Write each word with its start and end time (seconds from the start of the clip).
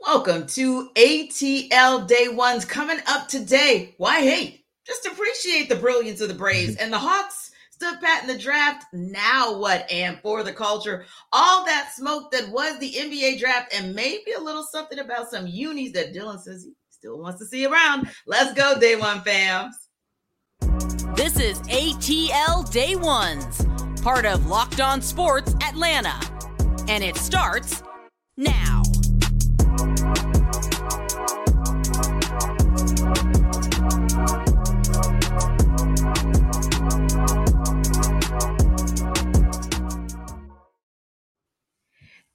Welcome 0.00 0.46
to 0.48 0.90
ATL 0.94 2.06
Day 2.06 2.28
Ones 2.28 2.64
coming 2.64 2.98
up 3.08 3.28
today. 3.28 3.94
Why 3.96 4.20
hate? 4.20 4.64
Just 4.86 5.06
appreciate 5.06 5.68
the 5.68 5.74
brilliance 5.74 6.20
of 6.20 6.28
the 6.28 6.34
Braves 6.34 6.76
and 6.76 6.92
the 6.92 6.98
Hawks 6.98 7.50
stood 7.72 8.00
pat 8.00 8.22
in 8.22 8.28
the 8.28 8.38
draft. 8.38 8.86
Now 8.92 9.58
what? 9.58 9.90
And 9.90 10.18
for 10.20 10.42
the 10.42 10.52
culture, 10.52 11.06
all 11.32 11.64
that 11.64 11.92
smoke 11.96 12.30
that 12.32 12.48
was 12.50 12.78
the 12.78 12.92
NBA 12.92 13.40
draft, 13.40 13.74
and 13.74 13.94
maybe 13.94 14.32
a 14.32 14.40
little 14.40 14.62
something 14.62 14.98
about 14.98 15.30
some 15.30 15.46
unis 15.46 15.92
that 15.92 16.14
Dylan 16.14 16.40
says 16.40 16.64
he 16.64 16.74
still 16.90 17.18
wants 17.18 17.40
to 17.40 17.46
see 17.46 17.66
around. 17.66 18.08
Let's 18.26 18.52
go, 18.52 18.78
Day 18.78 18.96
One 18.96 19.20
fams. 19.20 19.72
This 21.16 21.40
is 21.40 21.58
ATL 21.62 22.70
Day 22.70 22.96
Ones, 22.96 23.66
part 24.02 24.26
of 24.26 24.46
Locked 24.46 24.80
On 24.80 25.00
Sports 25.00 25.54
Atlanta. 25.62 26.20
And 26.86 27.02
it 27.02 27.16
starts 27.16 27.82
now. 28.36 28.82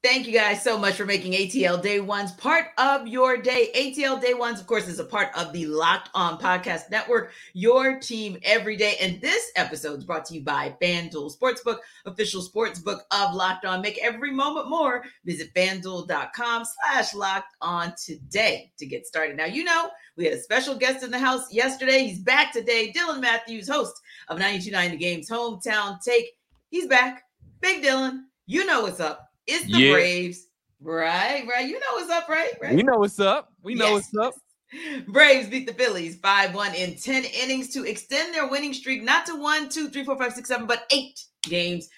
Thank 0.03 0.25
you 0.25 0.33
guys 0.33 0.63
so 0.63 0.79
much 0.79 0.95
for 0.95 1.05
making 1.05 1.33
ATL 1.33 1.79
Day 1.79 1.99
Ones 1.99 2.31
part 2.31 2.69
of 2.79 3.07
your 3.07 3.37
day. 3.37 3.69
ATL 3.75 4.19
Day 4.19 4.33
Ones, 4.33 4.59
of 4.59 4.65
course, 4.65 4.87
is 4.87 4.97
a 4.97 5.05
part 5.05 5.29
of 5.37 5.53
the 5.53 5.67
Locked 5.67 6.09
On 6.15 6.39
Podcast 6.39 6.89
Network, 6.89 7.33
your 7.53 7.99
team 7.99 8.39
every 8.41 8.75
day. 8.75 8.95
And 8.99 9.21
this 9.21 9.51
episode 9.55 9.99
is 9.99 10.03
brought 10.03 10.25
to 10.25 10.33
you 10.33 10.41
by 10.41 10.75
FanDuel 10.81 11.31
Sportsbook, 11.37 11.77
official 12.05 12.41
sportsbook 12.41 13.01
of 13.11 13.35
Locked 13.35 13.65
On. 13.65 13.79
Make 13.79 13.99
every 13.99 14.31
moment 14.31 14.71
more. 14.71 15.03
Visit 15.23 15.53
fanduel.com 15.53 16.63
slash 16.65 17.13
locked 17.13 17.55
on 17.61 17.93
today 18.03 18.71
to 18.79 18.87
get 18.87 19.05
started. 19.05 19.37
Now, 19.37 19.45
you 19.45 19.63
know, 19.63 19.91
we 20.17 20.25
had 20.25 20.33
a 20.33 20.41
special 20.41 20.73
guest 20.73 21.03
in 21.03 21.11
the 21.11 21.19
house 21.19 21.53
yesterday. 21.53 22.07
He's 22.07 22.21
back 22.21 22.53
today. 22.53 22.91
Dylan 22.91 23.21
Mathews, 23.21 23.69
host 23.69 24.01
of 24.29 24.39
929 24.39 24.91
The 24.91 24.97
Game's 24.97 25.29
Hometown 25.29 26.01
Take. 26.01 26.39
He's 26.71 26.87
back. 26.87 27.25
Big 27.59 27.83
Dylan, 27.83 28.21
you 28.47 28.65
know 28.65 28.81
what's 28.81 28.99
up. 28.99 29.30
It's 29.47 29.65
the 29.65 29.79
yeah. 29.79 29.93
Braves. 29.93 30.47
Right, 30.81 31.45
right. 31.47 31.67
You 31.67 31.73
know 31.73 31.93
what's 31.93 32.09
up, 32.09 32.27
right? 32.27 32.53
right? 32.61 32.75
We 32.75 32.83
know 32.83 32.97
what's 32.97 33.19
up. 33.19 33.53
We 33.61 33.75
know 33.75 33.95
yes. 33.95 34.11
what's 34.13 34.27
up. 34.27 34.41
Braves 35.07 35.49
beat 35.49 35.67
the 35.67 35.73
Phillies 35.73 36.15
5 36.17 36.55
1 36.55 36.75
in 36.75 36.95
10 36.95 37.23
innings 37.25 37.69
to 37.73 37.85
extend 37.85 38.33
their 38.33 38.47
winning 38.49 38.73
streak 38.73 39.03
not 39.03 39.25
to 39.27 39.35
one, 39.35 39.69
two, 39.69 39.89
three, 39.89 40.03
four, 40.03 40.17
five, 40.17 40.33
six, 40.33 40.47
seven, 40.47 40.65
but 40.65 40.85
eight 40.91 41.19
games. 41.43 41.89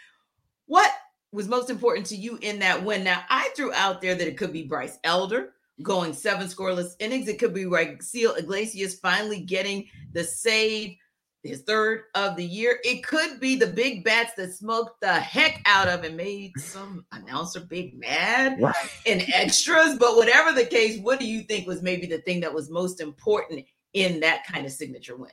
What 0.66 0.92
was 1.32 1.48
most 1.48 1.70
important 1.70 2.06
to 2.08 2.16
you 2.16 2.38
in 2.42 2.60
that 2.60 2.84
win? 2.84 3.04
Now, 3.04 3.24
I 3.30 3.50
threw 3.56 3.74
out 3.74 4.02
there 4.02 4.16
that 4.16 4.28
it 4.28 4.38
could 4.38 4.54
be 4.54 4.64
Bryce 4.64 4.98
Elder 5.04 5.54
going 5.82 6.14
seven 6.14 6.48
scoreless 6.48 6.94
innings. 7.00 7.28
It 7.28 7.40
could 7.40 7.54
be 7.54 7.66
Raisel 7.66 8.38
Iglesias 8.38 9.00
finally 9.00 9.42
getting 9.42 9.88
the 10.14 10.24
save 10.24 10.96
his 11.44 11.62
third 11.62 12.06
of 12.16 12.36
the 12.36 12.46
year. 12.46 12.80
It 12.84 13.06
could 13.06 13.40
be 13.40 13.56
the 13.56 13.68
big 13.68 14.04
bats 14.04 14.34
that 14.38 14.54
smoked 14.54 15.02
the 15.02 15.14
heck 15.14 15.62
out 15.66 15.88
of 15.88 16.04
and 16.04 16.16
made 16.16 16.54
some 16.58 17.06
announcer 17.12 17.60
big 17.60 17.98
mad 17.98 18.62
right. 18.62 18.76
and 19.06 19.24
extras. 19.34 19.98
But 20.00 20.16
whatever 20.16 20.54
the 20.54 20.66
case, 20.66 21.00
what 21.00 21.20
do 21.20 21.28
you 21.28 21.42
think 21.42 21.68
was 21.68 21.84
maybe 21.84 22.08
the 22.08 22.20
thing 22.20 22.40
that 22.42 22.54
was 22.54 22.70
most 22.70 23.02
important 23.02 23.66
in 23.94 24.20
that 24.22 24.46
kind 24.46 24.66
of 24.66 24.72
signature 24.72 25.18
win? 25.18 25.32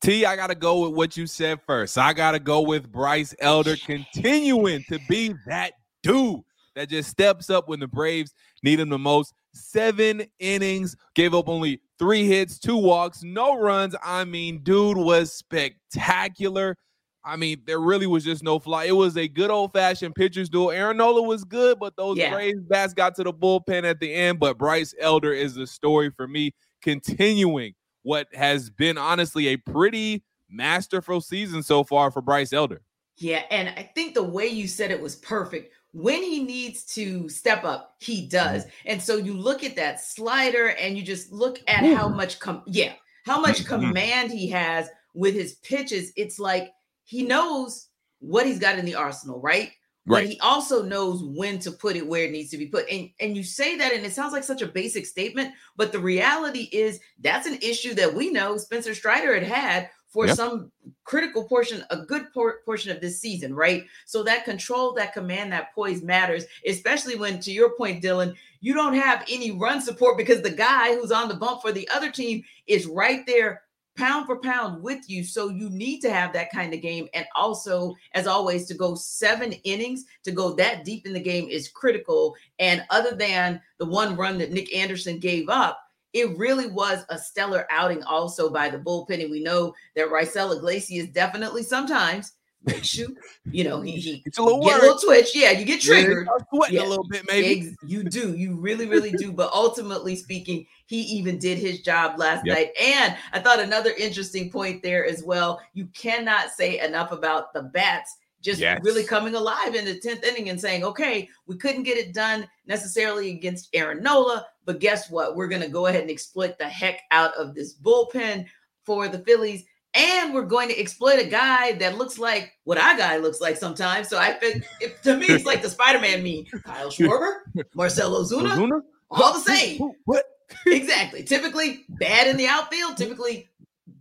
T, 0.00 0.26
I 0.26 0.36
got 0.36 0.48
to 0.48 0.54
go 0.54 0.80
with 0.80 0.96
what 0.96 1.16
you 1.16 1.26
said 1.26 1.60
first. 1.66 1.96
I 1.96 2.12
got 2.12 2.32
to 2.32 2.38
go 2.38 2.60
with 2.60 2.90
Bryce 2.90 3.34
Elder 3.38 3.76
continuing 3.76 4.84
to 4.90 4.98
be 5.08 5.34
that 5.46 5.72
dude 6.02 6.40
that 6.74 6.90
just 6.90 7.08
steps 7.08 7.48
up 7.48 7.68
when 7.68 7.80
the 7.80 7.86
Braves 7.86 8.34
need 8.62 8.80
him 8.80 8.88
the 8.88 8.98
most. 8.98 9.32
Seven 9.54 10.26
innings, 10.40 10.96
gave 11.14 11.32
up 11.32 11.48
only 11.48 11.80
three 11.98 12.26
hits, 12.26 12.58
two 12.58 12.76
walks, 12.76 13.22
no 13.22 13.58
runs. 13.58 13.94
I 14.02 14.24
mean, 14.24 14.62
dude 14.62 14.96
was 14.96 15.32
spectacular. 15.32 16.76
I 17.24 17.36
mean, 17.36 17.62
there 17.66 17.80
really 17.80 18.06
was 18.06 18.24
just 18.24 18.42
no 18.42 18.58
fly. 18.58 18.84
It 18.84 18.92
was 18.92 19.16
a 19.16 19.26
good 19.26 19.50
old 19.50 19.72
fashioned 19.72 20.14
pitcher's 20.14 20.50
duel. 20.50 20.70
Aaron 20.70 20.98
Nola 20.98 21.22
was 21.22 21.44
good, 21.44 21.78
but 21.78 21.96
those 21.96 22.18
yeah. 22.18 22.30
Braves 22.30 22.60
bats 22.68 22.92
got 22.92 23.14
to 23.16 23.24
the 23.24 23.32
bullpen 23.32 23.84
at 23.84 23.98
the 23.98 24.12
end. 24.12 24.38
But 24.38 24.58
Bryce 24.58 24.94
Elder 25.00 25.32
is 25.32 25.54
the 25.54 25.66
story 25.66 26.10
for 26.10 26.28
me, 26.28 26.52
continuing 26.82 27.74
what 28.02 28.28
has 28.34 28.68
been 28.68 28.98
honestly 28.98 29.48
a 29.48 29.56
pretty 29.56 30.22
masterful 30.50 31.22
season 31.22 31.62
so 31.62 31.82
far 31.82 32.10
for 32.10 32.20
Bryce 32.20 32.52
Elder. 32.52 32.82
Yeah, 33.16 33.42
and 33.50 33.68
I 33.70 33.90
think 33.94 34.14
the 34.14 34.22
way 34.22 34.48
you 34.48 34.68
said 34.68 34.90
it 34.90 35.00
was 35.00 35.16
perfect 35.16 35.73
when 35.94 36.22
he 36.24 36.42
needs 36.42 36.84
to 36.84 37.28
step 37.28 37.62
up, 37.64 37.94
he 38.00 38.26
does. 38.26 38.64
Mm-hmm. 38.64 38.88
And 38.90 39.02
so 39.02 39.16
you 39.16 39.32
look 39.32 39.62
at 39.62 39.76
that 39.76 40.00
slider 40.00 40.70
and 40.70 40.98
you 40.98 41.04
just 41.04 41.32
look 41.32 41.60
at 41.68 41.84
Ooh. 41.84 41.94
how 41.94 42.08
much 42.08 42.40
com- 42.40 42.64
yeah, 42.66 42.94
how 43.24 43.40
much 43.40 43.60
mm-hmm. 43.60 43.86
command 43.86 44.32
he 44.32 44.50
has 44.50 44.88
with 45.14 45.34
his 45.34 45.54
pitches. 45.56 46.12
It's 46.16 46.40
like 46.40 46.72
he 47.04 47.22
knows 47.22 47.88
what 48.18 48.44
he's 48.44 48.58
got 48.58 48.78
in 48.78 48.84
the 48.84 48.96
arsenal, 48.96 49.40
right? 49.40 49.70
Right. 50.06 50.24
But 50.24 50.30
he 50.30 50.38
also 50.40 50.82
knows 50.82 51.22
when 51.22 51.60
to 51.60 51.70
put 51.70 51.96
it 51.96 52.06
where 52.06 52.24
it 52.24 52.32
needs 52.32 52.50
to 52.50 52.58
be 52.58 52.66
put. 52.66 52.90
And 52.90 53.08
and 53.20 53.36
you 53.36 53.44
say 53.44 53.78
that 53.78 53.92
and 53.92 54.04
it 54.04 54.12
sounds 54.12 54.32
like 54.32 54.44
such 54.44 54.62
a 54.62 54.66
basic 54.66 55.06
statement, 55.06 55.54
but 55.76 55.92
the 55.92 56.00
reality 56.00 56.68
is 56.72 56.98
that's 57.20 57.46
an 57.46 57.58
issue 57.62 57.94
that 57.94 58.12
we 58.12 58.30
know 58.30 58.56
Spencer 58.56 58.94
Strider 58.94 59.32
had 59.32 59.44
had 59.44 59.90
for 60.14 60.26
yep. 60.26 60.36
some 60.36 60.70
critical 61.02 61.42
portion, 61.42 61.84
a 61.90 61.96
good 61.96 62.32
por- 62.32 62.60
portion 62.64 62.92
of 62.92 63.00
this 63.00 63.20
season, 63.20 63.52
right? 63.52 63.84
So 64.06 64.22
that 64.22 64.44
control, 64.44 64.92
that 64.94 65.12
command, 65.12 65.52
that 65.52 65.74
poise 65.74 66.02
matters, 66.02 66.44
especially 66.68 67.16
when, 67.16 67.40
to 67.40 67.50
your 67.50 67.70
point, 67.70 68.00
Dylan, 68.00 68.36
you 68.60 68.74
don't 68.74 68.94
have 68.94 69.24
any 69.28 69.50
run 69.50 69.80
support 69.80 70.16
because 70.16 70.40
the 70.40 70.50
guy 70.50 70.94
who's 70.94 71.10
on 71.10 71.28
the 71.28 71.34
bump 71.34 71.62
for 71.62 71.72
the 71.72 71.88
other 71.92 72.12
team 72.12 72.44
is 72.68 72.86
right 72.86 73.26
there 73.26 73.62
pound 73.96 74.26
for 74.26 74.36
pound 74.36 74.84
with 74.84 75.10
you. 75.10 75.24
So 75.24 75.48
you 75.48 75.68
need 75.68 76.00
to 76.02 76.12
have 76.12 76.32
that 76.32 76.52
kind 76.52 76.72
of 76.72 76.80
game. 76.80 77.08
And 77.12 77.26
also, 77.34 77.96
as 78.12 78.28
always, 78.28 78.66
to 78.66 78.74
go 78.74 78.94
seven 78.94 79.52
innings, 79.64 80.04
to 80.22 80.30
go 80.30 80.54
that 80.54 80.84
deep 80.84 81.06
in 81.06 81.12
the 81.12 81.20
game 81.20 81.48
is 81.48 81.68
critical. 81.68 82.36
And 82.60 82.84
other 82.90 83.16
than 83.16 83.60
the 83.78 83.86
one 83.86 84.16
run 84.16 84.38
that 84.38 84.52
Nick 84.52 84.72
Anderson 84.74 85.18
gave 85.18 85.48
up, 85.48 85.83
it 86.14 86.38
really 86.38 86.68
was 86.68 87.04
a 87.10 87.18
stellar 87.18 87.66
outing 87.70 88.02
also 88.04 88.48
by 88.48 88.70
the 88.70 88.78
bullpen. 88.78 89.20
And 89.20 89.30
we 89.30 89.42
know 89.42 89.74
that 89.96 90.08
Raisel 90.08 90.56
Iglesias 90.56 91.08
definitely 91.08 91.64
sometimes 91.64 92.32
makes 92.64 92.94
you, 92.98 93.16
you 93.50 93.64
know, 93.64 93.80
he, 93.80 93.92
he 93.92 94.22
it's 94.24 94.38
a 94.38 94.42
little, 94.42 94.62
get 94.62 94.78
a 94.78 94.82
little 94.82 94.98
twitch. 94.98 95.34
Yeah, 95.34 95.50
you 95.50 95.64
get 95.64 95.80
triggered. 95.80 96.28
Sweating 96.54 96.76
yeah. 96.76 96.86
a 96.86 96.88
little 96.88 97.08
bit, 97.08 97.24
maybe. 97.26 97.74
You 97.84 98.04
do. 98.04 98.34
You 98.34 98.54
really, 98.54 98.86
really 98.86 99.10
do. 99.10 99.32
But 99.32 99.52
ultimately 99.52 100.14
speaking, 100.14 100.66
he 100.86 101.00
even 101.00 101.38
did 101.38 101.58
his 101.58 101.80
job 101.80 102.16
last 102.18 102.46
yep. 102.46 102.56
night. 102.56 102.70
And 102.80 103.16
I 103.32 103.40
thought 103.40 103.58
another 103.58 103.90
interesting 103.98 104.50
point 104.50 104.84
there 104.84 105.04
as 105.04 105.24
well. 105.24 105.60
You 105.74 105.86
cannot 105.94 106.50
say 106.50 106.78
enough 106.78 107.10
about 107.10 107.52
the 107.52 107.64
bats 107.64 108.16
just 108.44 108.60
yes. 108.60 108.78
really 108.84 109.02
coming 109.02 109.34
alive 109.34 109.74
in 109.74 109.86
the 109.86 109.98
10th 109.98 110.22
inning 110.22 110.50
and 110.50 110.60
saying, 110.60 110.84
okay, 110.84 111.28
we 111.46 111.56
couldn't 111.56 111.82
get 111.82 111.96
it 111.96 112.12
done 112.12 112.46
necessarily 112.66 113.30
against 113.30 113.70
Aaron 113.72 114.02
Nola, 114.02 114.46
but 114.66 114.80
guess 114.80 115.10
what? 115.10 115.34
We're 115.34 115.48
going 115.48 115.62
to 115.62 115.68
go 115.68 115.86
ahead 115.86 116.02
and 116.02 116.10
exploit 116.10 116.58
the 116.58 116.68
heck 116.68 117.00
out 117.10 117.34
of 117.34 117.54
this 117.54 117.74
bullpen 117.74 118.46
for 118.84 119.08
the 119.08 119.20
Phillies. 119.20 119.64
And 119.94 120.34
we're 120.34 120.42
going 120.42 120.68
to 120.68 120.78
exploit 120.78 121.20
a 121.20 121.24
guy 121.24 121.72
that 121.74 121.96
looks 121.96 122.18
like 122.18 122.52
what 122.64 122.78
our 122.78 122.96
guy 122.96 123.16
looks 123.16 123.40
like 123.40 123.56
sometimes. 123.56 124.08
So 124.08 124.18
I 124.18 124.32
think 124.32 124.64
to 125.04 125.16
me, 125.16 125.26
it's 125.26 125.46
like 125.46 125.62
the 125.62 125.70
Spider 125.70 126.00
Man 126.00 126.22
meme 126.22 126.62
Kyle 126.62 126.88
Schwarber, 126.90 127.36
Marcell 127.74 128.12
Ozuna, 128.12 128.56
Ozuna? 128.56 128.80
all 129.10 129.32
the 129.32 129.40
same. 129.40 129.80
What? 130.04 130.24
exactly. 130.66 131.22
Typically 131.22 131.84
bad 131.88 132.26
in 132.26 132.36
the 132.36 132.46
outfield, 132.46 132.96
typically 132.96 133.48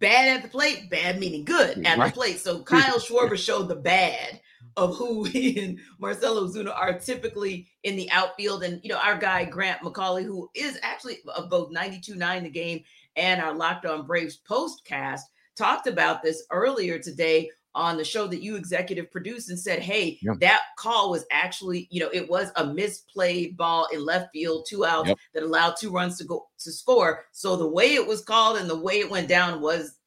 bad 0.04 0.36
at 0.36 0.44
the 0.44 0.50
plate, 0.50 0.90
bad 0.90 1.18
meaning 1.18 1.46
good 1.46 1.86
at 1.88 1.98
right. 1.98 2.14
the 2.14 2.14
plate. 2.14 2.38
So 2.38 2.60
Kyle 2.64 3.00
Schwarber 3.00 3.38
showed 3.38 3.70
the 3.70 3.76
bad 3.76 4.42
of 4.76 4.98
who 4.98 5.24
he 5.24 5.58
and 5.64 5.80
Marcell 5.98 6.44
Ozuna 6.44 6.76
are 6.76 7.00
typically 7.00 7.70
in 7.84 7.96
the 7.96 8.12
outfield. 8.12 8.64
And, 8.64 8.82
you 8.84 8.90
know, 8.90 9.00
our 9.00 9.18
guy, 9.18 9.46
Grant 9.46 9.82
McAuley, 9.82 10.26
who 10.26 10.50
is 10.54 10.78
actually 10.84 11.20
of 11.36 11.50
both 11.50 11.72
92-9 11.72 12.44
the 12.44 12.50
game 12.50 12.84
and 13.16 13.42
our 13.42 13.56
Locked 13.56 13.86
On 13.86 14.06
Braves 14.06 14.42
postcast, 14.48 15.22
talked 15.56 15.88
about 15.88 16.22
this 16.22 16.44
earlier 16.52 17.00
today 17.00 17.50
on 17.76 17.98
the 17.98 18.04
show 18.04 18.28
that 18.28 18.42
you 18.42 18.56
executive 18.56 19.12
produced 19.12 19.50
and 19.50 19.60
said, 19.60 19.80
Hey, 19.80 20.20
yep. 20.22 20.40
that 20.40 20.62
call 20.78 21.10
was 21.10 21.26
actually, 21.32 21.88
you 21.92 22.00
know, 22.00 22.10
it 22.14 22.30
was 22.30 22.52
a 22.56 22.66
misplayed 22.66 23.58
ball 23.58 23.88
in 23.92 24.06
left 24.06 24.32
field, 24.32 24.66
two 24.70 24.86
outs 24.86 25.10
yep. 25.10 25.18
that 25.34 25.44
allowed 25.44 25.76
two 25.80 25.92
runs 25.92 26.18
to 26.18 26.24
go 26.24 26.48
to 26.60 26.72
score. 26.72 27.26
So 27.32 27.56
the 27.56 27.68
way 27.68 27.96
it 27.96 28.08
was 28.08 28.24
called 28.24 28.58
and 28.58 28.70
the 28.70 28.80
way 28.80 29.00
it 29.00 29.10
went 29.10 29.28
down 29.28 29.62
was 29.62 29.98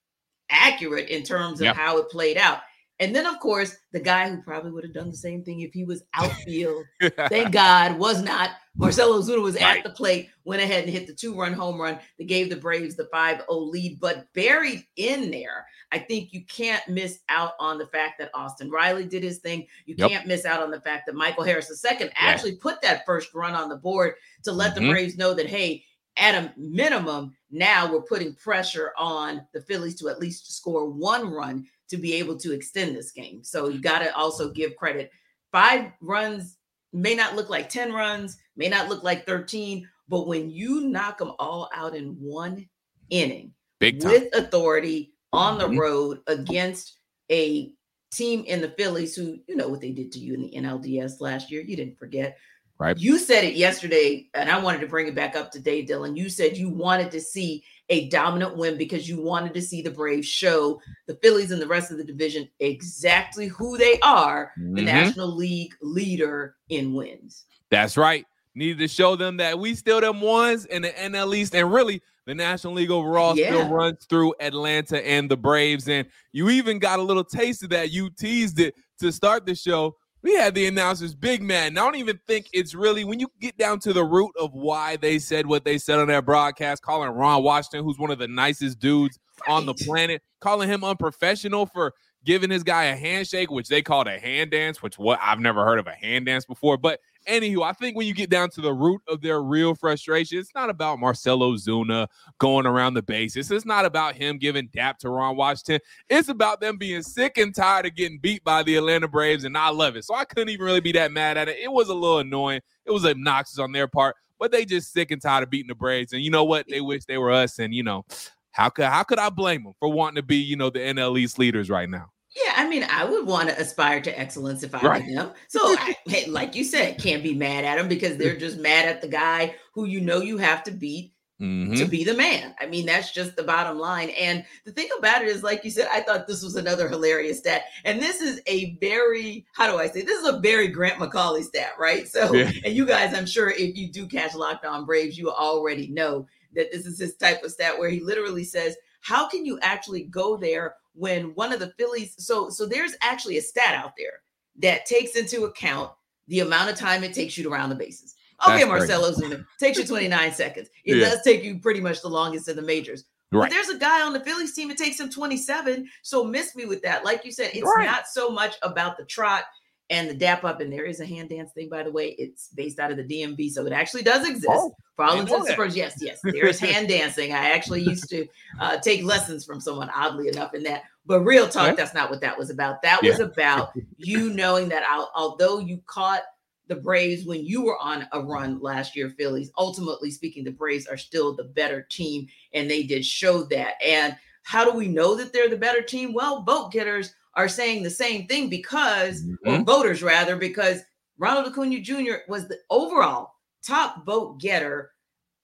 accurate 0.51 1.09
in 1.09 1.23
terms 1.23 1.61
of 1.61 1.67
yep. 1.67 1.77
how 1.77 1.99
it 1.99 2.09
played 2.09 2.39
out. 2.39 2.61
And 2.99 3.15
then, 3.15 3.27
of 3.27 3.39
course, 3.41 3.77
the 3.93 4.01
guy 4.01 4.31
who 4.31 4.41
probably 4.41 4.71
would 4.71 4.85
have 4.85 4.95
done 4.95 5.11
the 5.11 5.17
same 5.17 5.45
thing 5.45 5.61
if 5.61 5.73
he 5.73 5.85
was 5.85 6.03
outfield, 6.15 6.85
thank 7.29 7.53
God, 7.53 7.99
was 7.99 8.23
not. 8.23 8.51
Marcell 8.75 9.13
Ozuna 9.13 9.43
was 9.43 9.55
right. 9.55 9.79
at 9.79 9.85
the 9.85 9.91
plate, 9.91 10.29
went 10.45 10.63
ahead 10.63 10.85
and 10.85 10.93
hit 10.93 11.07
the 11.07 11.15
two 11.15 11.35
run 11.39 11.53
home 11.53 11.81
run 11.81 11.99
that 12.19 12.27
gave 12.27 12.51
the 12.51 12.57
Braves 12.57 12.97
the 12.97 13.09
5 13.13 13.39
0 13.39 13.47
lead. 13.49 14.01
But 14.01 14.27
buried 14.35 14.85
in 14.97 15.31
there, 15.31 15.67
I 15.93 15.99
think 15.99 16.33
you 16.33 16.45
can't 16.45 16.87
miss 16.89 17.21
out 17.29 17.53
on 17.59 17.79
the 17.79 17.87
fact 17.87 18.19
that 18.19 18.31
Austin 18.35 18.71
Riley 18.71 19.07
did 19.07 19.23
his 19.23 19.39
thing. 19.39 19.67
You 19.85 19.95
yep. 19.99 20.11
can't 20.11 20.27
miss 20.27 20.45
out 20.45 20.63
on 20.63 20.71
the 20.71 20.81
fact 20.81 21.07
that 21.07 21.15
Michael 21.15 21.45
Harris 21.45 21.85
II 21.85 22.11
actually 22.17 22.53
yeah. 22.53 22.59
put 22.61 22.83
that 22.83 23.07
first 23.07 23.35
run 23.35 23.55
on 23.55 23.69
the 23.69 23.77
board 23.77 24.15
to 24.45 24.53
let 24.53 24.75
mm-hmm. 24.75 24.87
the 24.87 24.91
Braves 24.91 25.17
know 25.17 25.35
that, 25.35 25.47
hey, 25.47 25.85
at 26.17 26.35
a 26.35 26.53
minimum, 26.57 27.37
now 27.51 27.91
we're 27.91 28.03
putting 28.03 28.35
pressure 28.35 28.93
on 28.97 29.47
the 29.53 29.61
Phillies 29.61 29.97
to 29.97 30.09
at 30.09 30.19
least 30.19 30.55
score 30.55 30.89
one 30.89 31.31
run 31.31 31.67
to 31.89 31.97
be 31.97 32.15
able 32.15 32.37
to 32.37 32.53
extend 32.53 32.97
this 32.97 33.13
game. 33.13 33.43
So 33.43 33.69
you 33.69 33.81
got 33.81 34.01
to 34.01 34.15
also 34.17 34.51
give 34.51 34.77
credit. 34.77 35.11
Five 35.53 35.93
runs 36.01 36.59
may 36.93 37.15
not 37.15 37.37
look 37.37 37.51
like 37.51 37.69
10 37.69 37.93
runs, 37.93 38.39
may 38.57 38.69
not 38.69 38.89
look 38.89 39.03
like 39.03 39.27
13, 39.27 39.89
but 40.09 40.27
when 40.27 40.51
you 40.51 40.83
knock 40.83 41.19
them 41.19 41.33
all 41.39 41.69
out 41.75 41.95
in 41.95 42.17
one 42.21 42.67
inning 43.11 43.53
Big 43.79 44.01
time. 44.01 44.11
with 44.11 44.35
authority 44.35 45.13
on 45.33 45.59
the 45.59 45.67
mm-hmm. 45.67 45.79
road 45.79 46.21
against 46.27 46.99
a 47.31 47.73
team 48.13 48.45
in 48.45 48.61
the 48.61 48.71
Phillies 48.71 49.15
who, 49.15 49.39
you 49.47 49.57
know 49.57 49.69
what 49.69 49.81
they 49.81 49.93
did 49.93 50.13
to 50.13 50.19
you 50.19 50.35
in 50.35 50.43
the 50.43 50.53
NLDS 50.57 51.21
last 51.21 51.51
year, 51.51 51.63
you 51.63 51.77
didn't 51.77 51.99
forget. 51.99 52.39
Right. 52.79 52.99
You 52.99 53.19
said 53.19 53.45
it 53.45 53.55
yesterday, 53.55 54.29
and 54.35 54.51
I 54.51 54.59
wanted 54.59 54.83
to 54.83 54.87
bring 54.87 55.07
it 55.07 55.15
back 55.15 55.35
up 55.35 55.51
today, 55.51 55.85
Dylan. 55.85 56.17
You 56.17 56.29
said 56.29 56.59
you 56.59 56.69
wanted 56.69 57.11
to 57.13 57.21
see 57.21 57.65
a 57.89 58.09
dominant 58.09 58.57
win 58.57 58.77
because 58.77 59.09
you 59.09 59.21
wanted 59.21 59.55
to 59.55 59.63
see 59.63 59.81
the 59.81 59.91
Braves 59.91 60.27
show 60.27 60.81
the 61.07 61.15
Phillies 61.17 61.53
and 61.53 61.63
the 61.63 61.67
rest 61.67 61.91
of 61.91 61.99
the 61.99 62.05
division 62.05 62.49
exactly 62.61 63.47
who 63.47 63.79
they 63.79 63.99
are 64.01 64.53
mm-hmm. 64.59 64.75
the 64.75 64.83
National 64.83 65.29
League 65.29 65.75
leader 65.81 66.57
in 66.69 66.93
wins. 66.93 67.45
That's 67.71 67.97
right. 67.97 68.27
Needed 68.55 68.79
to 68.79 68.89
show 68.89 69.17
them 69.17 69.37
that 69.39 69.59
we 69.59 69.75
still 69.75 70.01
them 70.01 70.21
ones 70.21 70.67
in 70.67 70.83
the 70.83 70.91
NL 70.91 71.35
East 71.35 71.55
and 71.55 71.73
really 71.73 72.03
the 72.27 72.35
National 72.35 72.73
League 72.73 72.91
overall 72.91 73.37
yeah. 73.37 73.49
still 73.49 73.69
runs 73.69 74.05
through 74.07 74.35
Atlanta 74.41 75.07
and 75.07 75.31
the 75.31 75.37
Braves. 75.37 75.89
And 75.89 76.09
you 76.33 76.51
even 76.51 76.79
got 76.79 76.99
a 76.99 77.03
little 77.03 77.25
taste 77.25 77.63
of 77.63 77.71
that. 77.71 77.91
You 77.91 78.11
teased 78.11 78.59
it 78.59 78.75
to 78.99 79.13
start 79.13 79.47
the 79.47 79.55
show 79.55 79.97
we 80.27 80.35
had 80.35 80.57
the 80.57 80.67
announcers 80.67 81.15
big 81.15 81.41
man. 81.41 81.79
I 81.79 81.85
don't 81.85 81.95
even 81.95 82.19
think 82.27 82.49
it's 82.53 82.75
really 82.75 83.05
when 83.05 83.21
you 83.21 83.29
get 83.41 83.57
down 83.57 83.79
to 83.81 83.93
the 83.93 84.05
root 84.05 84.33
of 84.37 84.53
why 84.55 84.97
they 84.97 85.21
said 85.21 85.47
what 85.47 85.65
they 85.65 85.79
said 85.79 86.01
on 86.01 86.09
that 86.09 86.25
broadcast, 86.25 86.83
calling 86.83 87.11
Ron 87.11 87.45
Washington, 87.45 87.85
who's 87.85 87.97
one 87.97 88.11
of 88.11 88.19
the 88.19 88.27
nicest 88.27 88.81
dudes 88.81 89.21
right. 89.47 89.55
on 89.55 89.67
the 89.67 89.75
planet, 89.75 90.21
calling 90.41 90.69
him 90.69 90.83
unprofessional 90.83 91.67
for 91.67 91.95
giving 92.25 92.51
his 92.51 92.65
guy 92.65 92.87
a 92.87 92.97
handshake, 92.97 93.53
which 93.53 93.69
they 93.69 93.83
called 93.83 94.09
a 94.09 94.19
hand 94.19 94.51
dance, 94.51 94.83
which 94.83 94.99
what 94.99 95.21
I've 95.23 95.39
never 95.39 95.65
heard 95.65 95.79
of 95.79 95.87
a 95.87 95.93
hand 95.93 96.27
dance 96.27 96.45
before. 96.45 96.77
But 96.77 96.99
Anywho, 97.29 97.65
I 97.65 97.73
think 97.73 97.97
when 97.97 98.07
you 98.07 98.15
get 98.15 98.31
down 98.31 98.51
to 98.51 98.61
the 98.61 98.73
root 98.73 99.03
of 99.09 99.21
their 99.21 99.43
real 99.43 99.75
frustration, 99.75 100.39
it's 100.39 100.55
not 100.55 100.71
about 100.71 101.01
Marcell 101.01 101.41
Ozuna 101.41 102.07
going 102.39 102.67
around 102.67 102.95
the 102.95 103.03
bases. 103.03 103.51
It's 103.51 103.67
not 103.67 103.85
about 103.85 104.15
him 104.15 104.39
giving 104.39 104.69
dap 104.73 104.99
to 105.01 105.11
Ron 105.11 105.37
Washington. 105.37 105.81
It's 106.09 106.29
about 106.29 106.61
them 106.61 106.77
being 106.77 107.03
sick 107.03 107.39
and 107.39 107.55
tired 107.55 107.87
of 107.87 107.97
getting 107.97 108.19
beat 108.19 108.45
by 108.45 108.63
the 108.63 108.77
Atlanta 108.77 109.09
Braves, 109.09 109.45
and 109.45 109.59
I 109.59 109.71
love 109.71 109.97
it. 109.97 110.05
So 110.05 110.15
I 110.15 110.25
couldn't 110.25 110.51
even 110.51 110.65
really 110.65 110.81
be 110.81 110.93
that 110.93 111.11
mad 111.11 111.37
at 111.37 111.49
it. 111.49 111.59
It 111.59 111.73
was 111.73 111.89
a 111.89 111.95
little 111.95 112.19
annoying. 112.19 112.61
It 112.85 112.93
was 112.93 113.05
obnoxious 113.05 113.59
on 113.59 113.73
their 113.73 113.89
part, 113.89 114.15
but 114.39 114.53
they 114.53 114.65
just 114.65 114.93
sick 114.93 115.11
and 115.11 115.21
tired 115.21 115.43
of 115.43 115.51
beating 115.51 115.69
the 115.69 115.75
Braves. 115.75 116.13
And 116.13 116.23
you 116.23 116.31
know 116.31 116.45
what? 116.45 116.67
They 116.69 116.81
wish 116.81 117.05
they 117.07 117.19
were 117.19 117.33
us. 117.33 117.59
And 117.59 117.75
you 117.75 117.83
know, 117.83 118.05
how 118.53 118.69
could 118.69 118.87
how 118.87 119.03
could 119.03 119.19
I 119.19 119.31
blame 119.31 119.65
them 119.65 119.73
for 119.81 119.91
wanting 119.91 120.17
to 120.17 120.23
be, 120.23 120.37
you 120.37 120.57
know, 120.57 120.71
the 120.71 120.79
NL 120.79 121.19
East 121.19 121.39
leaders 121.39 121.69
right 121.69 121.89
now? 121.89 122.13
Yeah, 122.45 122.53
I 122.57 122.69
mean, 122.69 122.85
I 122.91 123.05
would 123.05 123.27
want 123.27 123.49
to 123.49 123.59
aspire 123.59 124.01
to 124.03 124.19
excellence 124.19 124.63
if 124.63 124.75
I 124.75 124.81
right. 124.81 125.07
were 125.07 125.15
them. 125.15 125.31
So, 125.49 125.61
I, 125.63 125.97
like 126.29 126.55
you 126.55 126.65
said, 126.65 126.99
can't 126.99 127.23
be 127.23 127.35
mad 127.35 127.65
at 127.65 127.77
them 127.77 127.89
because 127.89 128.19
they're 128.19 128.37
just 128.37 128.59
mad 128.59 128.87
at 128.87 129.01
the 129.01 129.09
guy 129.09 129.55
who 129.73 129.87
you 129.87 130.01
know 130.01 130.21
you 130.21 130.37
have 130.37 130.63
to 130.65 130.71
beat 130.71 131.15
mm-hmm. 131.41 131.75
to 131.75 131.87
be 131.87 132.05
the 132.05 132.15
man. 132.15 132.55
I 132.61 132.67
mean, 132.67 132.87
that's 132.87 133.13
just 133.13 133.37
the 133.37 133.43
bottom 133.43 133.79
line. 133.79 134.11
And 134.11 134.45
the 134.65 134.73
thing 134.73 134.89
about 134.99 135.23
it 135.23 135.29
is, 135.29 135.43
like 135.43 135.65
you 135.65 135.71
said, 135.71 135.89
I 135.93 136.01
thought 136.01 136.27
this 136.27 136.43
was 136.43 136.57
another 136.57 136.89
hilarious 136.89 137.39
stat. 137.39 137.65
And 137.85 138.01
this 138.01 138.21
is 138.21 138.41
a 138.47 138.77
very, 138.81 139.47
how 139.53 139.71
do 139.71 139.79
I 139.79 139.89
say, 139.89 140.03
this 140.03 140.21
is 140.21 140.29
a 140.29 140.41
very 140.41 140.69
Grant 140.69 140.99
McAuley 140.99 141.45
stat, 141.45 141.73
right? 141.79 142.07
So, 142.07 142.35
yeah. 142.35 142.51
and 142.65 142.75
you 142.75 142.85
guys, 142.85 143.15
I'm 143.15 143.27
sure 143.27 143.51
if 143.51 143.77
you 143.77 143.91
do 143.91 144.07
catch 144.07 144.35
Locked 144.35 144.67
On 144.67 144.85
Braves, 144.85 145.17
you 145.17 145.31
already 145.31 145.89
know 145.89 146.27
that 146.55 146.71
this 146.71 146.87
is 146.87 146.99
his 146.99 147.17
type 147.17 147.43
of 147.43 147.51
stat 147.51 147.79
where 147.79 147.91
he 147.91 148.01
literally 148.01 148.45
says, 148.45 148.77
how 149.01 149.29
can 149.29 149.47
you 149.47 149.59
actually 149.63 150.05
go 150.05 150.37
there 150.37 150.75
when 150.97 151.35
one 151.35 151.53
of 151.53 151.61
the 151.61 151.73
Phillies 151.79 152.15
so 152.19 152.51
so 152.51 152.67
there's 152.67 152.95
actually 153.03 153.39
a 153.39 153.43
stat 153.43 153.75
out 153.75 153.93
there 153.97 154.23
that 154.59 154.87
takes 154.87 155.17
into 155.17 155.45
account 155.45 155.93
the 156.29 156.41
amount 156.41 156.71
of 156.71 156.77
time 156.77 157.05
it 157.05 157.15
takes 157.15 157.37
you 157.37 157.45
to 157.45 157.51
round 157.51 157.71
the 157.71 157.77
bases. 157.77 158.15
Okay, 158.47 158.65
Marcell 158.65 159.03
Ozuna 159.03 159.47
takes 159.59 159.79
you 159.79 159.85
29 159.85 160.33
seconds. 160.33 160.69
It 160.85 160.97
yeah. 160.97 161.09
does 161.09 161.23
take 161.23 161.43
you 161.43 161.59
pretty 161.59 161.81
much 161.81 162.03
the 162.03 162.09
longest 162.09 162.49
in 162.49 162.57
the 162.57 162.63
majors. 162.63 163.05
Right. 163.33 163.43
But 163.43 163.51
there's 163.51 163.69
a 163.69 163.79
guy 163.79 164.03
on 164.03 164.13
the 164.13 164.21
Phillies 164.21 164.55
team, 164.55 164.71
it 164.71 164.77
takes 164.77 165.01
him 165.01 165.11
27. 165.11 165.89
So 166.03 166.25
miss 166.25 166.55
me 166.55 166.65
with 166.65 166.83
that. 166.83 167.05
Like 167.05 167.25
you 167.25 167.33
said, 167.33 167.51
it's 167.55 167.63
right. 167.77 167.87
not 167.87 168.07
so 168.07 168.31
much 168.31 168.57
about 168.63 168.97
the 168.97 169.05
trot 169.05 169.45
and 169.91 170.09
the 170.11 170.15
dap 170.15 170.45
up. 170.45 170.61
And 170.61 170.73
there 170.73 170.85
is 170.85 171.01
a 171.01 171.07
hand 171.07 171.31
dance 171.31 171.53
thing, 171.53 171.69
by 171.69 171.83
the 171.83 171.91
way. 171.91 172.15
It's 172.19 172.49
based 172.49 172.79
out 172.79 172.91
of 172.91 172.97
the 172.97 173.05
DMV. 173.05 173.51
So 173.51 173.67
it 173.67 173.73
actually 173.73 174.03
does 174.03 174.29
exist. 174.29 174.49
Oh, 174.51 174.75
for 174.97 175.05
all 175.05 175.21
intents 175.21 175.49
and 175.49 175.57
purposes, 175.57 175.77
yes, 175.77 175.99
yes, 176.01 176.21
there 176.25 176.47
is 176.47 176.59
hand 176.59 176.89
dancing. 176.89 177.33
I 177.33 177.51
actually 177.51 177.83
used 177.83 178.09
to 178.11 178.27
uh, 178.61 178.79
take 178.79 179.05
lessons 179.05 179.45
from 179.45 179.61
someone, 179.61 179.91
oddly 179.95 180.29
enough, 180.29 180.55
in 180.55 180.63
that. 180.65 180.85
But 181.05 181.21
real 181.21 181.49
talk, 181.49 181.77
that's 181.77 181.95
not 181.95 182.11
what 182.11 182.21
that 182.23 182.37
was 182.37 182.51
about. 182.51 182.83
That 182.83 183.01
yeah. 183.03 183.11
was 183.11 183.21
about 183.21 183.73
you 183.97 184.33
knowing 184.33 184.69
that 184.71 184.85
although 185.15 185.59
you 185.59 185.83
caught 185.87 186.23
the 186.69 186.77
Braves 186.77 187.25
when 187.25 187.45
you 187.45 187.63
were 187.63 187.79
on 187.79 188.09
a 188.13 188.21
run 188.21 188.59
last 188.61 188.97
year, 188.97 189.11
Phillies, 189.11 189.53
ultimately 189.57 190.11
speaking, 190.11 190.45
the 190.45 190.51
Braves 190.51 190.87
are 190.87 190.97
still 190.97 191.37
the 191.37 191.45
better 191.45 191.83
team. 191.83 192.27
And 192.55 192.69
they 192.69 192.83
did 192.83 193.05
show 193.05 193.45
that. 193.45 193.75
And 193.85 194.17
how 194.43 194.65
do 194.65 194.77
we 194.77 194.89
know 194.89 195.15
that 195.15 195.33
they're 195.33 195.49
the 195.49 195.57
better 195.57 195.83
team? 195.83 196.13
Well, 196.13 196.43
vote 196.43 196.73
getters 196.73 197.15
are 197.37 197.49
saying 197.49 197.83
the 197.83 197.91
same 197.91 198.27
thing 198.27 198.49
because, 198.49 199.23
mm-hmm. 199.23 199.63
voters 199.63 200.03
rather, 200.03 200.37
because 200.37 200.81
Ronald 201.19 201.47
Acuna 201.47 201.81
Jr. 201.81 202.17
was 202.29 202.49
the 202.49 202.59
overall 202.71 203.33
top 203.65 204.05
vote 204.05 204.41
getter, 204.41 204.91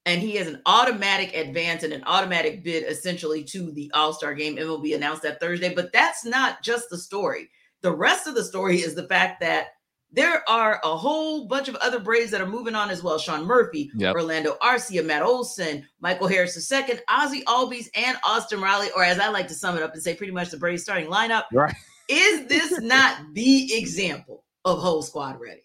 and 0.04 0.20
he 0.20 0.36
has 0.36 0.48
an 0.48 0.60
automatic 0.66 1.34
advance 1.36 1.82
and 1.82 1.92
an 1.92 2.02
automatic 2.06 2.64
bid 2.64 2.84
essentially 2.84 3.44
to 3.44 3.70
the 3.72 3.90
All 3.94 4.12
Star 4.12 4.34
game. 4.34 4.58
It 4.58 4.66
will 4.66 4.80
be 4.80 4.94
announced 4.94 5.22
that 5.22 5.38
Thursday. 5.38 5.74
But 5.74 5.92
that's 5.92 6.24
not 6.24 6.62
just 6.62 6.90
the 6.90 6.98
story. 6.98 7.50
The 7.82 7.92
rest 7.92 8.26
of 8.26 8.34
the 8.34 8.44
story 8.44 8.78
is 8.78 8.94
the 8.94 9.06
fact 9.06 9.40
that 9.40 9.68
there 10.12 10.48
are 10.48 10.80
a 10.84 10.96
whole 10.96 11.46
bunch 11.46 11.68
of 11.68 11.76
other 11.76 11.98
Braves 11.98 12.30
that 12.30 12.40
are 12.40 12.46
moving 12.46 12.74
on 12.74 12.90
as 12.90 13.02
well. 13.02 13.18
Sean 13.18 13.44
Murphy, 13.44 13.90
yep. 13.94 14.14
Orlando 14.14 14.56
Arcia, 14.62 15.04
Matt 15.04 15.22
Olson, 15.22 15.86
Michael 16.00 16.28
Harris 16.28 16.56
II, 16.70 16.98
Ozzy 17.08 17.42
Albies, 17.44 17.88
and 17.94 18.16
Austin 18.24 18.60
Riley, 18.60 18.88
or 18.94 19.02
as 19.02 19.18
I 19.18 19.28
like 19.28 19.48
to 19.48 19.54
sum 19.54 19.76
it 19.76 19.82
up 19.82 19.94
and 19.94 20.02
say, 20.02 20.14
pretty 20.14 20.32
much 20.32 20.50
the 20.50 20.58
Braves 20.58 20.82
starting 20.82 21.08
lineup. 21.08 21.44
Right. 21.52 21.74
Is 22.08 22.46
this 22.46 22.78
not 22.80 23.18
the 23.32 23.72
example 23.74 24.44
of 24.64 24.78
whole 24.78 25.02
squad 25.02 25.40
ready? 25.40 25.62